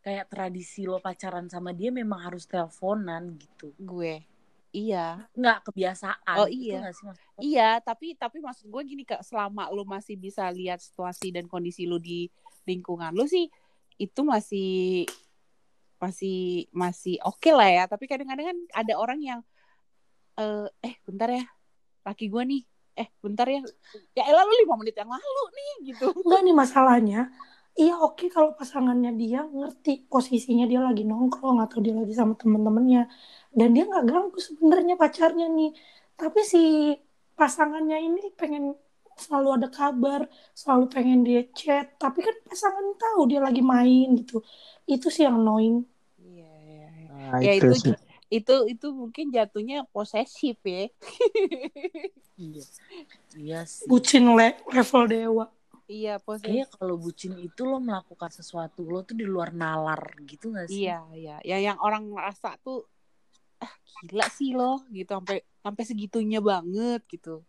kayak 0.00 0.26
tradisi 0.32 0.88
lo 0.88 0.96
pacaran 0.96 1.44
sama 1.46 1.76
dia 1.76 1.92
memang 1.92 2.24
harus 2.24 2.46
teleponan 2.46 3.36
gitu 3.36 3.74
gue 3.76 4.24
iya 4.70 5.26
nggak 5.34 5.66
kebiasaan 5.66 6.36
Oh, 6.38 6.46
gitu 6.46 6.70
iya. 6.72 6.78
nggak 6.80 6.94
sih 6.94 7.04
maksudnya? 7.04 7.40
iya 7.42 7.70
tapi 7.82 8.14
tapi 8.14 8.38
maksud 8.38 8.70
gue 8.70 8.82
gini 8.86 9.02
kak 9.02 9.20
selama 9.20 9.68
lu 9.68 9.82
masih 9.82 10.14
bisa 10.14 10.46
lihat 10.48 10.78
situasi 10.78 11.34
dan 11.34 11.44
kondisi 11.44 11.84
lu 11.84 11.98
di 11.98 12.30
lingkungan 12.64 13.10
lu 13.12 13.26
sih 13.26 13.50
itu 13.98 14.20
masih 14.22 15.04
masih 16.00 16.64
masih 16.72 17.20
oke 17.20 17.52
lah 17.52 17.68
ya 17.68 17.84
tapi 17.84 18.08
kadang-kadang 18.08 18.56
kan 18.56 18.58
ada 18.72 18.94
orang 18.96 19.20
yang 19.20 19.40
eh 20.38 20.66
eh 20.86 20.94
bentar 21.06 21.28
ya 21.30 21.44
laki 22.06 22.24
gue 22.32 22.42
nih 22.46 22.62
eh 23.00 23.08
bentar 23.22 23.46
ya 23.48 23.60
ya 24.16 24.22
elah 24.28 24.44
lu 24.44 24.54
lima 24.62 24.74
menit 24.80 24.96
yang 25.00 25.10
lalu 25.10 25.42
nih 25.56 25.72
gitu 25.92 26.04
Enggak 26.26 26.40
nih 26.46 26.56
masalahnya. 26.56 27.20
Iya 27.78 27.94
oke 28.02 28.26
kalau 28.34 28.50
pasangannya 28.58 29.14
dia 29.14 29.46
ngerti 29.46 30.04
posisinya 30.10 30.66
dia 30.66 30.82
lagi 30.82 31.06
nongkrong 31.06 31.62
atau 31.64 31.78
dia 31.80 31.94
lagi 31.94 32.12
sama 32.12 32.34
temen-temennya 32.34 33.06
dan 33.54 33.68
dia 33.74 33.84
nggak 33.88 34.04
ganggu 34.10 34.38
sebenarnya 34.42 34.94
pacarnya 35.00 35.46
nih. 35.48 35.70
Tapi 36.18 36.40
si 36.44 36.60
pasangannya 37.38 37.96
ini 38.04 38.20
pengen 38.36 38.74
selalu 39.16 39.48
ada 39.56 39.68
kabar, 39.72 40.20
selalu 40.52 40.84
pengen 40.92 41.20
dia 41.24 41.40
chat. 41.56 41.86
Tapi 41.96 42.18
kan 42.26 42.36
pasangan 42.48 42.86
tahu 43.00 43.20
dia 43.30 43.40
lagi 43.40 43.62
main 43.64 44.06
gitu. 44.18 44.42
Itu 44.84 45.08
sih 45.14 45.24
yang 45.24 45.40
annoying. 45.40 45.86
iya 46.20 46.50
iya 46.68 46.86
iya. 47.00 47.08
Nah, 47.32 47.38
ya 47.40 47.52
itu 47.56 47.70
itu 47.72 47.76
sih. 47.80 47.94
Itu 48.30 48.54
itu 48.70 48.86
mungkin 48.94 49.34
jatuhnya 49.34 49.84
posesif 49.90 50.56
ya. 50.62 50.86
Iya. 52.40 52.64
Iya 53.36 53.60
sih. 53.68 53.84
Bucin 53.84 54.24
le 54.32 54.56
level 54.72 55.04
dewa. 55.12 55.46
iya 55.84 56.16
Kayaknya 56.40 56.64
posesif 56.64 56.78
kalau 56.78 56.96
bucin 56.96 57.36
itu 57.36 57.62
lo 57.68 57.76
melakukan 57.82 58.32
sesuatu 58.32 58.80
lo 58.88 59.04
tuh 59.04 59.12
di 59.12 59.28
luar 59.28 59.52
nalar 59.52 60.16
gitu 60.24 60.54
gak 60.56 60.72
sih? 60.72 60.88
iya 60.88 61.04
iya. 61.12 61.36
Ya 61.44 61.58
yang 61.60 61.76
orang 61.84 62.08
rasa 62.16 62.56
tuh 62.64 62.88
ah 63.60 63.68
gila 64.08 64.24
sih 64.32 64.56
lo 64.56 64.86
gitu. 64.88 65.10
Sampai 65.12 65.44
sampai 65.60 65.84
segitunya 65.84 66.40
banget 66.40 67.04
gitu. 67.12 67.44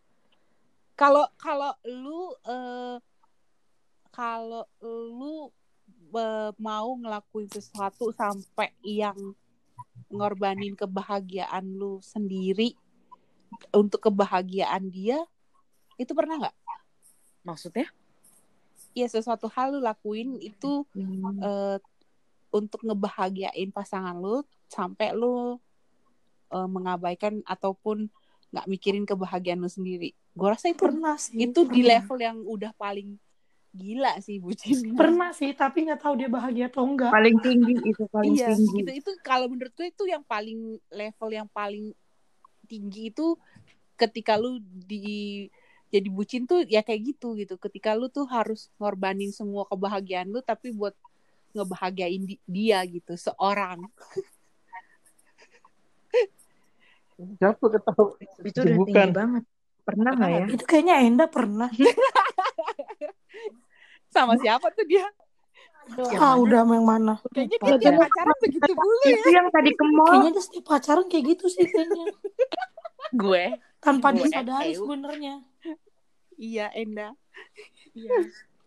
Kalau 0.99 1.23
kalau 1.39 1.71
lu 1.87 2.35
eh, 2.51 2.97
kalau 4.11 4.67
lu 4.83 5.47
eh, 6.11 6.51
mau 6.59 6.89
ngelakuin 6.99 7.47
sesuatu 7.47 8.11
sampai 8.11 8.75
yang 8.83 9.15
ngorbanin 10.11 10.75
kebahagiaan 10.75 11.65
lu 11.65 11.99
sendiri 12.03 12.75
untuk 13.71 14.11
kebahagiaan 14.11 14.87
dia 14.87 15.19
itu 15.95 16.11
pernah 16.13 16.37
nggak 16.47 16.55
Maksudnya? 17.41 17.89
ya 18.91 19.07
sesuatu 19.07 19.47
hal 19.47 19.71
lu 19.71 19.79
lakuin 19.79 20.35
itu 20.37 20.83
eh, 21.41 21.77
untuk 22.51 22.83
ngebahagiain 22.83 23.71
pasangan 23.71 24.19
lu 24.19 24.43
sampai 24.67 25.15
lu 25.15 25.55
eh, 26.51 26.67
mengabaikan 26.67 27.39
ataupun 27.47 28.11
nggak 28.51 28.67
mikirin 28.67 29.07
kebahagiaan 29.07 29.63
lu 29.63 29.71
sendiri. 29.71 30.11
Gue 30.35 30.47
rasa 30.51 30.67
itu 30.69 30.83
Pernah 30.83 31.15
sih. 31.15 31.39
itu 31.39 31.63
di 31.65 31.81
pernah. 31.81 32.03
level 32.03 32.17
yang 32.19 32.37
udah 32.43 32.71
paling 32.75 33.15
gila 33.71 34.19
sih 34.19 34.37
bucin. 34.43 34.75
Pernah 34.99 35.31
sih, 35.31 35.55
tapi 35.55 35.87
nggak 35.87 36.03
tahu 36.03 36.13
dia 36.19 36.27
bahagia 36.27 36.67
atau 36.67 36.83
enggak. 36.83 37.11
paling 37.11 37.37
tinggi 37.39 37.73
itu 37.79 38.03
paling 38.11 38.35
Iya, 38.35 38.47
tinggi 38.53 38.75
gitu 38.83 38.91
itu 38.91 39.11
kalau 39.23 39.47
menurut 39.47 39.71
gue 39.73 39.87
itu 39.87 40.03
yang 40.07 40.23
paling 40.27 40.79
level 40.91 41.29
yang 41.31 41.47
paling 41.51 41.95
tinggi 42.67 43.11
itu 43.11 43.35
ketika 43.95 44.35
lu 44.39 44.59
di 44.63 45.47
jadi 45.91 46.07
bucin 46.07 46.47
tuh 46.47 46.63
ya 46.67 46.83
kayak 46.83 47.15
gitu 47.15 47.35
gitu. 47.39 47.55
Ketika 47.59 47.95
lu 47.95 48.07
tuh 48.07 48.23
harus 48.27 48.67
ngorbanin 48.79 49.31
semua 49.31 49.67
kebahagiaan 49.67 50.27
lu 50.31 50.39
tapi 50.39 50.71
buat 50.71 50.95
ngebahagiain 51.51 52.23
di- 52.23 52.39
dia 52.47 52.79
gitu, 52.87 53.11
seorang. 53.19 53.83
Siapa 57.37 57.65
ketahu? 57.69 58.17
itu 58.41 58.57
udah 58.63 58.77
Bukan. 58.79 58.87
tinggi 58.87 59.11
banget 59.13 59.43
pernah 59.81 60.11
nggak 60.15 60.31
ya 60.31 60.45
Itu 60.47 60.63
kayaknya 60.65 60.95
Enda 61.03 61.25
pernah. 61.27 61.69
Sama 64.11 64.35
siapa 64.37 64.67
tuh 64.75 64.85
dia? 64.85 65.07
Ah, 66.19 66.37
udah 66.37 66.61
yang 66.63 66.85
mana? 66.85 67.17
Kayaknya 67.33 67.57
dia 67.57 67.77
tiap 67.81 67.99
pacaran 68.05 68.37
begitu 68.39 68.71
mulu 68.77 69.01
ya. 69.01 69.17
itu 69.17 69.29
yang 69.33 69.47
tadi 69.49 69.71
ke 69.73 69.85
mall 69.89 70.07
Kayaknya 70.07 70.31
dia 70.31 70.43
setiap 70.45 70.65
pacaran 70.69 71.05
kayak 71.09 71.23
gitu 71.35 71.45
sih 71.49 71.65
kayaknya. 71.67 72.05
Gue? 73.17 73.45
Tanpa 73.81 74.13
Gue, 74.13 74.29
disadari 74.29 74.71
sebenarnya. 74.77 75.35
Iya, 76.37 76.69
Enda. 76.77 77.17
Iya. 77.97 78.19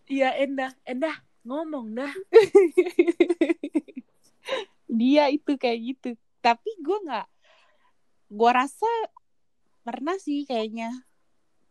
Iya, 0.05 0.29
Endah. 0.43 0.71
Endah, 0.85 1.15
ngomong 1.47 1.97
dah. 1.97 2.13
dia 5.01 5.23
itu 5.33 5.57
kayak 5.57 5.79
gitu. 5.81 6.09
Tapi 6.43 6.69
gue 6.77 6.97
nggak, 7.09 7.27
gue 8.29 8.51
rasa 8.53 8.91
pernah 9.81 10.15
sih 10.21 10.45
kayaknya. 10.45 10.93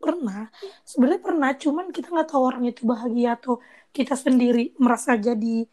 Pernah. 0.05 0.43
Sebenarnya 0.85 1.23
pernah, 1.25 1.51
cuman 1.57 1.87
kita 1.89 2.13
nggak 2.13 2.29
tahu 2.29 2.43
orang 2.45 2.65
itu 2.69 2.85
bahagia 2.85 3.41
atau 3.41 3.59
kita 3.91 4.15
sendiri 4.15 4.77
merasa 4.77 5.17
jadi 5.17 5.65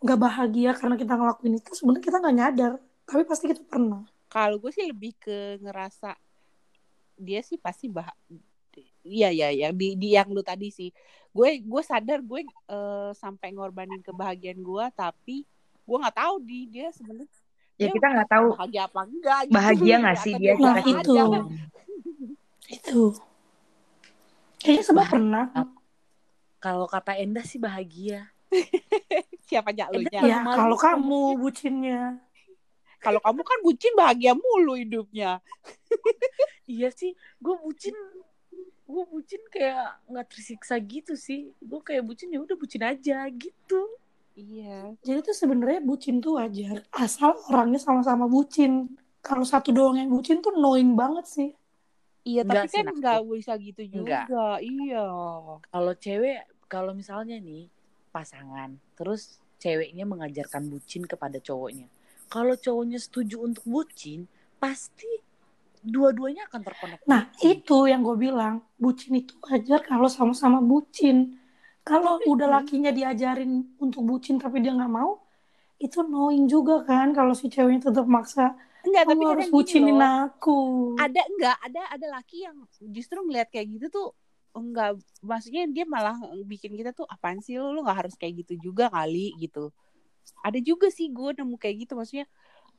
nggak 0.00 0.20
bahagia 0.20 0.70
karena 0.72 0.96
kita 0.96 1.12
ngelakuin 1.20 1.60
itu. 1.60 1.70
Sebenarnya 1.76 2.04
kita 2.04 2.16
nggak 2.24 2.36
nyadar. 2.36 2.72
Tapi 3.04 3.22
pasti 3.28 3.44
kita 3.52 3.62
pernah. 3.68 4.02
Kalau 4.32 4.56
gue 4.56 4.72
sih 4.72 4.88
lebih 4.88 5.12
ke 5.20 5.60
ngerasa 5.60 6.16
dia 7.14 7.40
sih 7.46 7.60
pasti 7.60 7.86
bah 7.86 8.10
Iya 9.04 9.30
iya 9.30 9.48
ya 9.52 9.68
di, 9.70 9.94
di 9.94 10.16
yang 10.16 10.32
lu 10.32 10.40
tadi 10.40 10.72
sih. 10.72 10.90
Gue 11.30 11.60
gue 11.60 11.82
sadar 11.84 12.24
gue 12.24 12.42
eh, 12.48 13.10
sampai 13.12 13.52
ngorbanin 13.52 14.00
kebahagiaan 14.00 14.58
gue 14.64 14.84
tapi 14.96 15.44
gue 15.84 15.96
nggak 16.00 16.16
tahu 16.16 16.34
di 16.40 16.58
dia 16.72 16.88
sebenarnya 16.90 17.28
ya 17.74 17.90
kita 17.90 18.06
nggak 18.06 18.30
tahu 18.30 18.46
bahagia 18.54 18.82
apa 18.86 19.00
enggak 19.02 19.40
gitu. 19.44 19.54
bahagia 19.54 19.94
nggak 19.98 20.18
sih 20.22 20.32
dia 20.38 20.52
Nah, 20.56 20.78
itu. 20.80 21.14
Itu. 22.80 23.02
Kayaknya 24.64 24.84
sebab 24.84 25.06
pernah. 25.06 25.44
Kalau 26.56 26.88
kata 26.88 27.20
Endah 27.20 27.44
sih 27.44 27.60
bahagia. 27.60 28.32
Siapa 29.48 29.70
aja 29.70 29.92
lu 29.92 30.00
Enda- 30.00 30.24
Ya, 30.24 30.40
kalau 30.42 30.74
kamu 30.74 31.36
bucinnya. 31.36 32.16
Kalau 32.98 33.20
kamu 33.20 33.44
kan 33.44 33.58
bucin 33.60 33.92
bahagia 33.92 34.32
mulu 34.32 34.80
hidupnya. 34.80 35.44
Iya 36.64 36.88
sih, 36.88 37.12
gue 37.36 37.54
bucin 37.60 37.92
gue 38.84 39.04
bucin 39.08 39.40
kayak 39.48 39.96
nggak 40.06 40.26
tersiksa 40.28 40.76
gitu 40.76 41.16
sih 41.16 41.48
gue 41.56 41.80
kayak 41.80 42.04
bucin 42.04 42.28
ya 42.28 42.36
udah 42.36 42.52
bucin 42.52 42.84
aja 42.84 43.24
gitu 43.32 43.80
Iya. 44.34 44.92
Jadi 45.00 45.18
tuh 45.24 45.36
sebenarnya 45.36 45.78
bucin 45.78 46.18
tuh 46.18 46.42
wajar. 46.42 46.82
Asal 46.90 47.38
orangnya 47.46 47.78
sama-sama 47.78 48.26
bucin. 48.26 48.90
Kalau 49.22 49.46
satu 49.46 49.70
doang 49.70 49.94
yang 49.94 50.10
bucin 50.10 50.42
tuh 50.42 50.50
knowing 50.58 50.98
banget 50.98 51.22
sih. 51.24 51.50
Iya, 52.24 52.42
tapi 52.48 52.66
kan 52.72 52.88
nggak 52.88 53.20
bisa 53.28 53.52
gitu 53.60 53.82
juga. 53.84 54.24
Enggak. 54.24 54.56
Iya. 54.64 55.04
kalau 55.68 55.92
cewek 55.92 56.40
kalau 56.66 56.92
misalnya 56.96 57.36
nih 57.38 57.68
pasangan 58.10 58.80
terus 58.96 59.36
ceweknya 59.60 60.08
mengajarkan 60.08 60.66
bucin 60.72 61.04
kepada 61.04 61.36
cowoknya 61.38 61.86
kalau 62.32 62.56
cowoknya 62.56 62.96
setuju 62.98 63.44
untuk 63.44 63.64
bucin 63.68 64.24
pasti 64.56 65.08
dua-duanya 65.84 66.48
akan 66.48 66.60
terkonek 66.64 66.98
Nah, 67.04 67.28
bucin. 67.28 67.60
itu 67.60 67.78
yang 67.84 68.00
gue 68.00 68.16
bilang. 68.16 68.64
Bucin 68.80 69.20
itu 69.20 69.36
wajar 69.44 69.84
kalau 69.84 70.08
sama-sama 70.08 70.64
bucin. 70.64 71.36
Kalau 71.84 72.16
udah 72.24 72.48
lakinya 72.48 72.88
diajarin 72.88 73.76
untuk 73.76 74.08
bucin 74.08 74.40
tapi 74.40 74.64
dia 74.64 74.72
nggak 74.72 74.88
mau, 74.88 75.20
itu 75.76 76.00
knowing 76.00 76.48
juga 76.48 76.80
kan 76.88 77.12
kalau 77.12 77.36
si 77.36 77.52
ceweknya 77.52 77.92
tetap 77.92 78.08
maksa. 78.08 78.56
Enggak, 78.84 79.04
tapi 79.08 79.24
harus 79.24 79.48
bucinin 79.50 79.98
aku. 80.00 80.58
Ada 81.00 81.20
enggak 81.26 81.56
ada 81.58 81.82
ada 81.90 82.06
laki 82.20 82.46
yang 82.46 82.56
justru 82.92 83.18
ngeliat 83.24 83.48
kayak 83.50 83.66
gitu 83.80 83.86
tuh 83.90 84.08
enggak 84.54 84.94
maksudnya 85.24 85.66
dia 85.66 85.82
malah 85.82 86.14
bikin 86.46 86.78
kita 86.78 86.94
tuh 86.94 87.02
apaan 87.10 87.42
sih 87.42 87.58
lu 87.58 87.74
lu 87.74 87.82
nggak 87.82 88.06
harus 88.06 88.14
kayak 88.14 88.46
gitu 88.46 88.70
juga 88.70 88.86
kali 88.92 89.34
gitu. 89.40 89.74
Ada 90.44 90.60
juga 90.62 90.88
sih 90.88 91.10
gue 91.10 91.34
nemu 91.34 91.56
kayak 91.58 91.76
gitu 91.88 91.92
maksudnya 91.98 92.26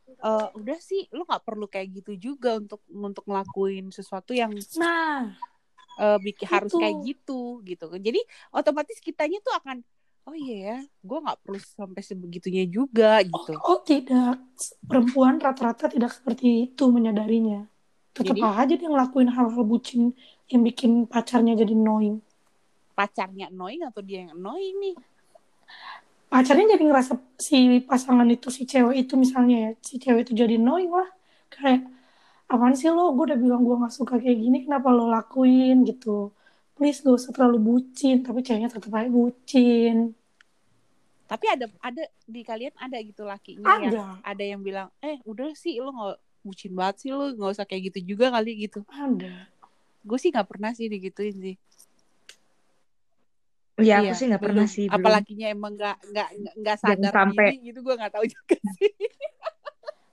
eh 0.06 0.48
udah 0.54 0.78
sih 0.78 1.10
lu 1.12 1.26
nggak 1.26 1.44
perlu 1.44 1.66
kayak 1.66 1.90
gitu 2.02 2.14
juga 2.32 2.62
untuk 2.62 2.82
untuk 2.94 3.26
ngelakuin 3.26 3.90
sesuatu 3.90 4.38
yang 4.38 4.54
Nah, 4.78 5.34
eh, 5.98 6.18
bikin 6.22 6.46
harus 6.46 6.72
kayak 6.78 6.96
gitu 7.02 7.60
gitu 7.66 7.90
jadi 7.98 8.22
otomatis 8.54 9.02
kitanya 9.02 9.42
tuh 9.42 9.54
akan 9.58 9.82
oh 10.26 10.36
iya 10.36 10.58
ya 10.58 10.78
gue 11.06 11.18
nggak 11.22 11.40
perlu 11.46 11.60
sampai 11.62 12.02
sebegitunya 12.02 12.66
juga 12.66 13.22
gitu 13.22 13.54
oh, 13.62 13.78
oh 13.78 13.80
tidak. 13.86 14.42
Perempuan 14.86 15.38
rata-rata 15.38 15.92
tidak 15.92 16.16
seperti 16.16 16.72
itu 16.72 16.90
menyadarinya. 16.90 17.68
Tetap 18.16 18.34
Jadi? 18.34 18.42
aja 18.42 18.74
dia 18.80 18.90
ngelakuin 18.90 19.28
hal-hal 19.28 19.64
bucin 19.68 20.16
yang 20.48 20.62
bikin 20.64 21.06
pacarnya 21.06 21.58
jadi 21.58 21.76
knowing. 21.76 22.22
pacarnya 22.96 23.52
annoying 23.52 23.84
atau 23.84 24.00
dia 24.00 24.24
yang 24.24 24.40
annoying 24.40 24.80
nih 24.80 24.96
pacarnya 26.32 26.76
jadi 26.76 26.84
ngerasa 26.90 27.14
si 27.38 27.84
pasangan 27.84 28.26
itu 28.32 28.48
si 28.50 28.64
cewek 28.64 29.06
itu 29.06 29.14
misalnya 29.20 29.56
ya 29.56 29.72
si 29.84 30.00
cewek 30.00 30.28
itu 30.28 30.34
jadi 30.34 30.56
knowing 30.56 30.90
lah 30.90 31.08
kayak 31.52 31.86
apaan 32.50 32.74
sih 32.74 32.90
lo 32.90 33.14
gue 33.14 33.36
udah 33.36 33.40
bilang 33.40 33.62
gue 33.68 33.76
nggak 33.78 33.94
suka 33.94 34.16
kayak 34.18 34.38
gini 34.40 34.58
kenapa 34.66 34.90
lo 34.92 35.12
lakuin 35.12 35.84
gitu 35.84 36.32
please 36.76 37.00
gak 37.02 37.16
usah 37.16 37.32
terlalu 37.32 37.58
bucin 37.58 38.22
tapi 38.22 38.44
ceweknya 38.44 38.70
tetap 38.70 38.92
aja 38.94 39.10
bucin 39.10 40.12
Tapi 41.26 41.46
ada 41.50 41.66
ada 41.82 42.06
di 42.30 42.46
kalian 42.46 42.70
ada 42.78 43.02
gitu 43.02 43.26
lakinya 43.26 43.66
ada 43.66 43.90
yang 43.90 44.10
ada 44.22 44.44
yang 44.46 44.62
bilang, 44.62 44.88
"Eh, 45.02 45.18
udah 45.26 45.58
sih 45.58 45.82
lo 45.82 45.90
nggak 45.90 46.22
bucin 46.46 46.70
banget 46.78 46.96
sih 47.02 47.10
lo, 47.10 47.34
nggak 47.34 47.50
usah 47.58 47.66
kayak 47.66 47.90
gitu 47.90 48.14
juga 48.14 48.30
kali 48.30 48.70
gitu." 48.70 48.86
ada 48.94 49.50
Gue 50.06 50.18
sih 50.22 50.30
nggak 50.30 50.46
pernah 50.46 50.70
sih 50.78 50.86
digituin 50.86 51.34
sih. 51.42 51.56
Iya, 53.82 54.06
aku 54.06 54.06
Iya, 54.06 54.14
sih 54.14 54.26
nggak 54.30 54.44
pernah 54.46 54.66
belum. 54.70 54.76
sih. 54.78 54.86
belum. 54.86 55.02
Apalakinya 55.02 55.48
emang 55.50 55.74
nggak 55.74 55.98
nggak 56.14 56.30
nggak- 56.38 56.56
nggak 56.62 56.78
Jangan 56.78 56.94
sadar 57.02 57.14
sampai. 57.18 57.46
diri 57.50 57.58
gitu, 57.74 57.80
gue 57.82 57.96
nggak 57.98 58.14
tahu 58.14 58.26
juga 58.30 58.56
sih. 58.78 58.94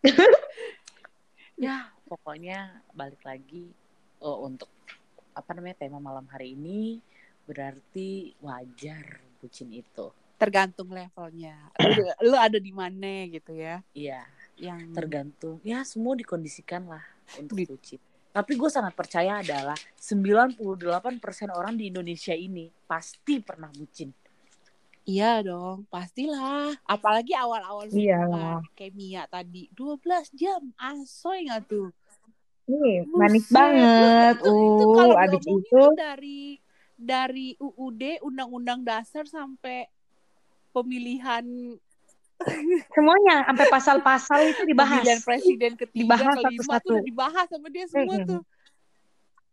ya 1.69 1.77
pokoknya 2.09 2.81
balik 2.97 3.21
lagi 3.21 3.69
oh, 4.25 4.49
untuk 4.49 4.72
apa 5.33 5.51
namanya 5.57 5.77
tema 5.85 5.99
malam 5.99 6.25
hari 6.29 6.53
ini 6.55 7.01
berarti 7.45 8.33
wajar 8.41 9.21
bucin 9.41 9.73
itu 9.75 10.09
Tergantung 10.39 10.91
levelnya. 10.91 11.55
Lo, 11.79 12.03
lo 12.35 12.37
ada 12.39 12.59
di 12.59 12.75
mana 12.75 13.31
gitu 13.31 13.55
ya? 13.55 13.79
iya 13.95 14.27
Yang 14.59 14.81
tergantung 14.95 15.57
ya 15.63 15.83
semua 15.87 16.19
dikondisikan 16.19 16.87
lah 16.87 17.03
untuk 17.39 17.59
Di- 17.59 17.67
bucin 17.71 18.01
tapi 18.33 18.57
gue 18.57 18.71
sangat 18.73 18.97
percaya 18.97 19.45
adalah 19.45 19.77
98% 20.01 20.57
orang 21.53 21.77
di 21.77 21.93
Indonesia 21.93 22.33
ini 22.33 22.73
pasti 22.89 23.39
pernah 23.45 23.69
bucin 23.69 24.09
Iya 25.03 25.43
dong, 25.43 25.83
pastilah. 25.91 26.79
Apalagi 26.87 27.35
awal-awal 27.35 27.91
Iya. 27.91 28.63
kayak 28.71 28.95
Mia 28.95 29.27
tadi, 29.27 29.67
12 29.75 30.31
jam, 30.31 30.71
asoy 30.79 31.51
nggak 31.51 31.67
tuh? 31.67 31.91
Ih, 32.73 33.05
manis 33.05 33.45
Buset, 33.45 33.53
banget. 33.53 34.35
Itu, 34.41 34.49
itu 34.57 34.85
Uh, 34.97 35.13
abis 35.21 35.43
itu 35.45 35.61
tuh 35.69 35.93
dari 35.93 36.41
dari 36.97 37.49
UUD 37.59 38.03
Undang-Undang 38.25 38.81
Dasar 38.87 39.29
sampai 39.29 39.91
pemilihan 40.73 41.45
semuanya 42.91 43.47
sampai 43.47 43.67
pasal-pasal 43.71 44.41
itu 44.51 44.63
dibahas. 44.67 44.99
pemilihan 44.99 45.21
presiden 45.23 45.73
ketiga 45.77 46.17
Dibahas 46.17 46.35
kelima 46.41 46.75
satu-satu. 46.75 46.95
dibahas 47.07 47.47
sama 47.47 47.69
dia 47.71 47.87
semua 47.87 48.17
Mm-mm. 48.19 48.27
tuh. 48.27 48.43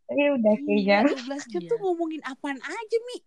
Ini 0.10 0.24
udah 0.40 0.54
kayaknya. 0.66 1.00
Iya, 1.06 1.14
12 1.22 1.44
jam 1.54 1.62
Iya. 1.62 1.70
tuh 1.70 1.78
ngomongin 1.86 2.22
apaan 2.26 2.58
aja, 2.58 2.98
Mi? 3.06 3.18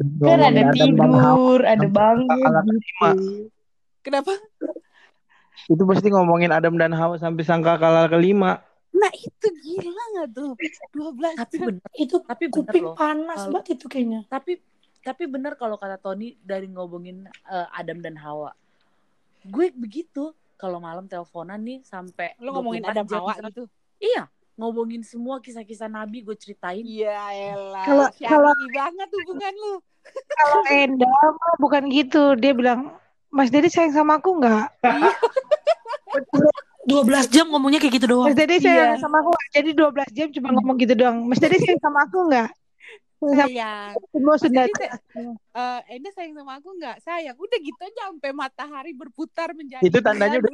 Kan 0.00 0.40
ada 0.40 0.48
dan 0.50 0.66
Hawa. 0.66 0.74
tidur, 0.74 1.60
ada 1.62 1.86
bangun 1.86 2.64
gitu. 2.74 3.10
Kenapa? 4.00 4.32
Itu 5.66 5.82
pasti 5.84 6.08
ngomongin 6.08 6.48
Adam 6.48 6.74
dan 6.74 6.90
Hawa 6.90 7.16
sampai 7.16 7.42
sangka 7.42 7.76
kalah 7.76 8.06
kelima. 8.06 8.62
Nah, 8.90 9.10
itu 9.12 9.46
gila 9.56 10.02
nggak 10.14 10.28
tuh? 10.32 10.50
12 10.90 11.36
tapi 11.36 11.54
jam. 11.54 11.66
bener 11.68 11.90
itu 11.94 12.16
tapi 12.20 12.44
bener 12.46 12.54
kuping 12.66 12.84
loh 12.84 12.94
panas 12.94 13.38
Kalau- 13.38 13.52
banget 13.52 13.68
itu 13.72 13.86
kayaknya 13.86 14.20
tapi 14.26 14.52
tapi 15.00 15.24
bener 15.24 15.52
kalau 15.54 15.76
kata 15.76 15.96
Tony 15.96 16.34
dari 16.38 16.66
ngomongin 16.66 17.22
eh, 17.24 17.66
Adam 17.70 17.98
dan 17.98 18.16
Hawa 18.16 18.50
gue 19.40 19.66
begitu 19.72 20.34
kalau 20.54 20.76
malam 20.76 21.06
teleponan 21.06 21.56
nih 21.58 21.80
sampai 21.80 22.34
Lo 22.36 22.50
ngomongin 22.52 22.82
24 22.82 22.90
Adam 22.90 23.06
jam 23.06 23.16
Hawa 23.16 23.32
gitu. 23.40 23.62
iya 23.96 24.26
ngomongin 24.56 25.00
semua 25.00 25.38
kisah-kisah 25.38 25.88
Nabi 25.88 26.20
gue 26.20 26.34
ceritain 26.34 26.82
Iya, 26.82 27.16
elah. 27.48 27.86
Kalau- 27.86 28.12
kalau- 28.18 28.52
banget 28.68 29.08
hubungan 29.14 29.54
lu. 29.54 29.74
Kalau 30.26 30.62
Enda 30.68 31.08
mah 31.08 31.56
bukan 31.56 31.88
gitu. 31.88 32.34
Dia 32.34 32.52
bilang, 32.52 32.92
Mas 33.30 33.48
Dedi 33.48 33.68
sayang 33.68 33.94
sama 33.94 34.16
aku 34.16 34.36
nggak? 34.36 34.68
12 36.80 37.28
jam 37.30 37.46
ngomongnya 37.52 37.78
kayak 37.78 37.94
gitu 38.00 38.06
doang 38.08 38.32
Mas 38.32 38.40
sayang 38.40 38.96
Iya. 38.96 38.98
sama 38.98 39.20
aku? 39.20 39.30
Jadi 39.52 39.70
12 39.76 40.10
jam 40.16 40.28
cuma 40.32 40.48
ngomong 40.56 40.76
gitu 40.80 40.94
doang. 40.96 41.16
Mas 41.28 41.38
Dedi 41.38 41.60
sayang 41.60 41.82
sama 41.84 42.08
aku 42.08 42.18
nggak? 42.26 42.48
Sayang. 43.20 43.92
Semua 44.16 44.34
sudah. 44.40 44.64
Eh, 44.64 45.80
Enda 45.92 46.10
sayang 46.16 46.34
sama 46.34 46.56
aku 46.56 46.72
nggak? 46.72 46.96
Sayang. 47.04 47.36
Udah 47.36 47.58
gitu 47.60 47.80
aja 47.84 48.08
sampai 48.08 48.32
matahari 48.32 48.92
berputar 48.96 49.52
menjadi 49.52 49.84
Itu 49.84 50.00
tandanya 50.00 50.40
udah 50.40 50.52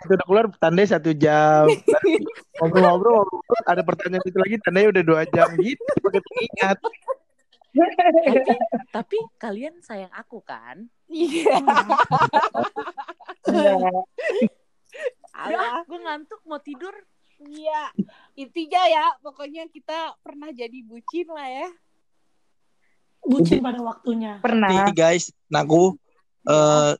itu 0.00 0.12
udah 0.16 0.26
keluar 0.26 0.44
tandanya 0.56 0.96
satu 0.96 1.12
jam. 1.12 1.68
Ngobrol-ngobrol 2.58 3.20
ngobrol, 3.20 3.60
ada 3.68 3.84
pertanyaan 3.84 4.24
itu 4.24 4.38
lagi 4.40 4.56
tandanya 4.64 4.88
udah 4.96 5.02
dua 5.04 5.22
jam 5.28 5.48
gitu. 5.60 5.84
Pakai 6.00 6.20
pengingat. 6.24 6.78
tapi, 7.70 8.54
tapi 8.90 9.18
kalian 9.38 9.78
sayang 9.78 10.10
aku 10.10 10.42
kan 10.42 10.90
Iya. 11.06 11.54
Iya. 11.62 11.62
Alah. 15.40 15.86
gue 15.88 16.00
ngantuk 16.00 16.40
mau 16.44 16.60
tidur 16.60 16.92
Iya. 17.40 17.88
Intinya 18.36 18.84
ya, 18.84 19.06
pokoknya 19.24 19.64
kita 19.72 20.12
pernah 20.20 20.52
jadi 20.52 20.84
bucin 20.84 21.24
lah 21.32 21.48
ya. 21.48 21.68
bucin 23.20 23.60
pada 23.64 23.80
waktunya 23.80 24.40
Pernah. 24.44 24.68
Nih 24.68 24.92
guys, 24.92 25.32
naku 25.48 25.96
eh 26.44 26.92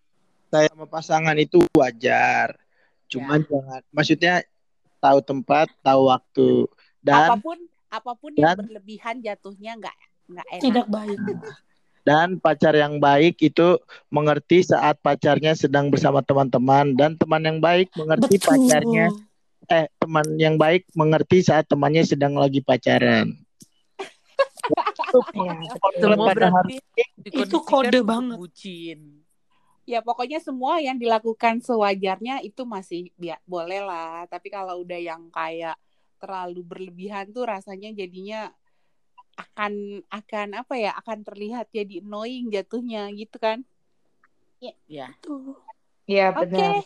saya 0.48 0.66
sama 0.72 0.88
pasangan 0.88 1.36
itu 1.36 1.60
wajar. 1.76 2.56
Cuman 3.08 3.44
jangan 3.44 3.80
maksudnya 3.92 4.34
tahu 5.00 5.18
tempat, 5.20 5.68
tahu 5.84 6.08
waktu 6.08 6.68
dan 7.00 7.32
apa 7.32 7.36
pun 7.40 7.58
apa 7.88 8.12
pun 8.16 8.32
yang 8.36 8.52
dan- 8.56 8.64
berlebihan 8.64 9.16
jatuhnya 9.24 9.72
nggak 9.80 9.96
nggak 10.30 10.46
enak. 10.56 10.62
tidak 10.62 10.86
baik 10.92 11.18
dan 12.02 12.40
pacar 12.40 12.72
yang 12.74 12.98
baik 12.98 13.38
itu 13.40 13.76
mengerti 14.08 14.64
saat 14.64 14.96
pacarnya 15.00 15.52
sedang 15.54 15.92
bersama 15.92 16.24
teman-teman 16.24 16.96
dan 16.96 17.14
teman 17.16 17.42
yang 17.44 17.58
baik 17.60 17.92
mengerti 17.94 18.40
betul 18.40 18.48
pacarnya 18.48 19.06
eh 19.70 19.86
teman 20.02 20.26
yang 20.34 20.56
baik 20.58 20.88
mengerti 20.98 21.46
saat 21.46 21.68
temannya 21.68 22.02
sedang 22.02 22.34
lagi 22.34 22.60
pacaran. 22.64 23.30
Iya. 25.10 25.74
semua 25.98 26.30
berarti 26.32 26.78
Itu 27.26 27.58
kode 27.66 28.00
banget. 28.06 28.36
bucin 28.38 29.20
Ya 29.88 29.98
pokoknya 29.98 30.38
semua 30.38 30.78
yang 30.78 30.94
dilakukan 30.94 31.58
sewajarnya 31.66 32.46
itu 32.46 32.62
masih 32.62 33.10
bi- 33.18 33.42
boleh 33.42 33.82
lah. 33.82 34.22
Tapi 34.30 34.46
kalau 34.46 34.86
udah 34.86 35.00
yang 35.02 35.26
kayak 35.34 35.74
terlalu 36.22 36.62
berlebihan 36.62 37.26
tuh 37.34 37.48
rasanya 37.50 37.90
jadinya 37.90 38.54
akan 39.40 40.04
akan 40.12 40.48
apa 40.60 40.74
ya 40.76 40.92
akan 41.00 41.24
terlihat 41.24 41.72
jadi 41.72 42.04
annoying 42.04 42.52
jatuhnya 42.52 43.08
gitu 43.16 43.36
kan? 43.40 43.64
Ya 44.88 45.08
Tuh. 45.24 45.56
Iya 46.04 46.36
oke. 46.36 46.44
benar. 46.44 46.84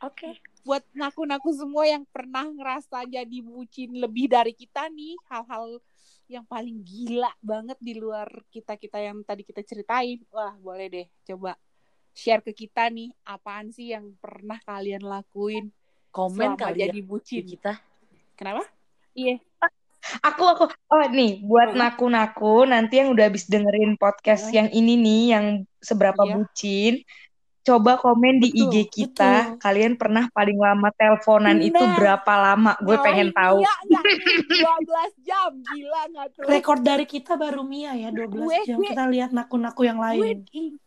oke. 0.00 0.28
Buat 0.64 0.84
naku-naku 0.92 1.50
semua 1.52 1.84
yang 1.88 2.04
pernah 2.08 2.48
ngerasa 2.48 3.04
jadi 3.08 3.38
bucin 3.44 3.96
lebih 3.96 4.28
dari 4.28 4.52
kita 4.56 4.88
nih 4.88 5.16
hal-hal 5.28 5.80
yang 6.30 6.46
paling 6.46 6.78
gila 6.86 7.32
banget 7.42 7.76
di 7.82 7.98
luar 7.98 8.30
kita 8.54 8.78
kita 8.78 9.02
yang 9.02 9.18
tadi 9.26 9.42
kita 9.42 9.66
ceritain 9.66 10.22
wah 10.30 10.54
boleh 10.62 10.86
deh 10.86 11.06
coba 11.26 11.58
share 12.14 12.38
ke 12.38 12.54
kita 12.54 12.86
nih 12.86 13.10
apaan 13.26 13.74
sih 13.74 13.90
yang 13.90 14.14
pernah 14.22 14.62
kalian 14.62 15.02
lakuin 15.02 15.74
komen 16.14 16.54
selama 16.54 16.62
kali 16.70 16.78
ya 16.78 16.86
jadi 16.86 17.00
di 17.00 17.02
bucin? 17.02 17.44
kita. 17.50 17.82
Kenapa? 18.38 18.62
Iya 19.10 19.42
Aku 20.20 20.42
aku 20.44 20.64
oh 20.88 21.06
nih 21.08 21.40
buat 21.40 21.70
Hmm. 21.70 21.80
naku-naku 21.80 22.64
nanti 22.64 22.98
yang 22.98 23.10
udah 23.10 23.24
habis 23.24 23.46
dengerin 23.46 23.94
podcast 23.94 24.48
Hmm. 24.48 24.56
yang 24.56 24.68
ini 24.70 24.94
nih 24.96 25.22
yang 25.30 25.44
seberapa 25.78 26.18
Iya. 26.20 26.32
bucin 26.34 26.94
coba 27.60 27.94
komen 27.94 28.40
di 28.40 28.48
Betul, 28.50 28.60
IG 28.64 28.74
kita 28.88 29.32
betul. 29.46 29.58
kalian 29.60 29.92
pernah 29.94 30.24
paling 30.28 30.56
lama 30.56 30.88
teleponan 30.90 31.60
itu 31.60 31.76
Nah. 31.76 31.92
berapa 31.94 32.32
lama 32.34 32.72
gue 32.78 32.96
pengen 32.98 33.28
Ngalahin 33.28 33.36
tahu 33.36 33.58
nggak 33.60 33.78
nih? 33.86 34.18
12 34.48 35.12
jam 35.20 35.50
gila 35.62 36.00
nggak 36.08 36.26
tuh 36.32 36.42
rekor 36.46 36.78
dari 36.80 37.04
kita 37.04 37.32
baru 37.34 37.62
Mia 37.62 37.92
ya 37.94 38.08
12 38.08 38.32
Gue- 38.40 38.64
jam 38.64 38.76
gue- 38.76 38.88
kita 38.88 39.04
lihat 39.06 39.30
naku-naku 39.30 39.80
yang 39.84 39.98
lain 39.98 40.42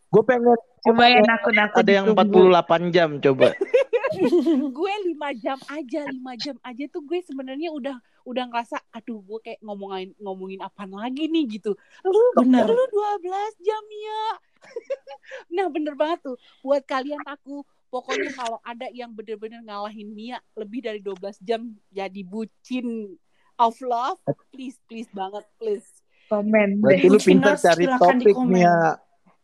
Gue 0.09 0.23
pengen 0.23 0.45
coba 0.83 1.03
ya 1.07 1.21
naku-naku 1.23 1.75
ada 1.75 1.91
yang 1.91 2.05
ditunggu. 2.07 2.53
48 2.53 2.83
jam 2.89 3.09
coba. 3.17 3.47
gue 4.77 4.93
lima 5.03 5.29
jam 5.35 5.57
aja 5.67 6.01
lima 6.05 6.33
jam 6.35 6.53
aja 6.59 6.83
tuh 6.87 7.01
gue 7.01 7.17
sebenarnya 7.19 7.69
udah 7.71 7.97
udah 8.23 8.43
ngerasa 8.49 8.79
aduh 8.91 9.19
gue 9.19 9.39
kayak 9.43 9.59
ngomongin 9.61 10.15
ngomongin 10.19 10.59
apa 10.63 10.83
lagi 10.87 11.27
nih? 11.27 11.59
Gitu. 11.59 11.71
Lu 12.03 12.21
Bener. 12.39 12.67
lu 12.67 12.83
12 12.89 13.65
jam 13.65 13.83
ya. 13.89 14.23
Nah 15.55 15.67
bener 15.67 15.93
banget 15.93 16.23
tuh. 16.23 16.37
Buat 16.63 16.87
kalian 16.87 17.19
aku 17.27 17.63
pokoknya 17.87 18.31
kalau 18.33 18.57
ada 18.63 18.87
yang 18.89 19.11
bener-bener 19.13 19.61
ngalahin 19.61 20.09
Mia 20.09 20.39
lebih 20.55 20.81
dari 20.81 20.99
12 21.03 21.37
jam 21.43 21.61
jadi 21.91 22.21
bucin 22.25 23.15
of 23.59 23.77
love 23.83 24.17
please 24.49 24.79
please 24.87 25.07
banget 25.11 25.43
please. 25.59 25.85
Komen 26.31 26.81
Berarti 26.81 27.05
deh. 27.05 27.11
lu 27.11 27.19
pintar 27.21 27.55
cari 27.59 27.85
topik 27.85 28.35
ya. 28.57 28.97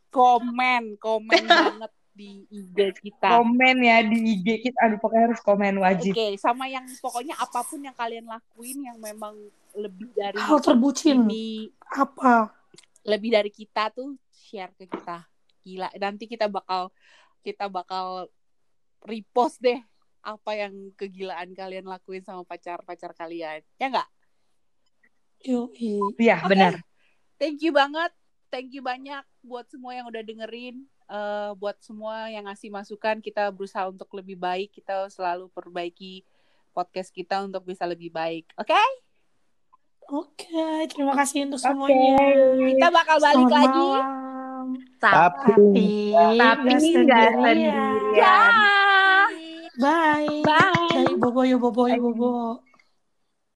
komen 0.09 0.97
komen 0.97 1.43
banget 1.61 1.91
di 2.19 2.43
IG 2.51 2.75
kita 2.99 3.39
komen 3.39 3.75
ya 3.79 4.03
di 4.03 4.36
IG 4.36 4.47
kita 4.67 4.77
aduh 4.84 4.99
pokoknya 4.99 5.32
harus 5.32 5.39
komen 5.39 5.79
wajib 5.79 6.12
Oke, 6.12 6.36
sama 6.36 6.67
yang 6.67 6.84
pokoknya 6.99 7.39
apa 7.39 7.63
pun 7.63 7.79
yang 7.79 7.95
kalian 7.95 8.27
lakuin 8.27 8.84
yang 8.84 8.99
memang 8.99 9.39
lebih 9.71 10.12
dari 10.12 10.36
hal 10.36 10.60
terbucin 10.60 11.23
ini, 11.23 11.71
apa 11.88 12.51
lebih 13.08 13.32
dari 13.32 13.51
kita 13.51 13.89
tuh 13.93 14.19
share 14.29 14.73
ke 14.75 14.86
kita. 14.89 15.23
Gila, 15.63 15.89
nanti 15.99 16.25
kita 16.27 16.45
bakal 16.51 16.91
kita 17.41 17.71
bakal 17.71 18.27
repost 19.05 19.63
deh 19.63 19.79
apa 20.19 20.51
yang 20.53 20.91
kegilaan 20.99 21.55
kalian 21.55 21.88
lakuin 21.88 22.23
sama 22.25 22.43
pacar-pacar 22.43 23.15
kalian. 23.15 23.63
Ya 23.79 23.88
nggak? 23.88 24.10
Yoi. 25.47 26.19
Iya, 26.19 26.43
Oke. 26.43 26.51
benar. 26.51 26.73
Thank 27.39 27.63
you 27.63 27.71
banget. 27.71 28.12
Thank 28.51 28.75
you 28.75 28.84
banyak 28.84 29.23
buat 29.45 29.71
semua 29.71 29.95
yang 29.95 30.12
udah 30.12 30.19
dengerin. 30.19 30.84
Eh, 31.09 31.51
buat 31.57 31.73
semua 31.81 32.29
yang 32.29 32.45
ngasih 32.45 32.69
masukan, 32.69 33.17
kita 33.17 33.49
berusaha 33.49 33.89
untuk 33.89 34.05
lebih 34.13 34.37
baik. 34.37 34.69
Kita 34.69 35.09
selalu 35.09 35.49
perbaiki 35.49 36.21
podcast 36.69 37.09
kita 37.09 37.41
untuk 37.41 37.65
bisa 37.65 37.89
lebih 37.89 38.13
baik. 38.13 38.45
Oke? 38.53 38.77
Oke, 40.09 40.85
terima 40.89 41.17
kasih 41.17 41.49
untuk 41.49 41.57
semuanya. 41.57 42.17
Kita 42.61 42.87
bakal 42.93 43.17
balik 43.17 43.45
Selamat 43.49 43.57
lagi. 43.57 43.85
malam. 43.89 44.67
Tapi 45.01 45.53
Tapi, 45.57 45.89
Tapi 46.37 46.73
nggak 46.77 47.29
sendirian. 47.33 47.93
Ya. 48.13 48.37
Bye. 49.81 50.45
Bye. 50.45 50.45
Bye. 50.45 51.17
Bobo, 51.17 51.41
yo, 51.41 51.57
bobo, 51.57 51.89
yo, 51.89 51.97
bobo. 52.05 52.68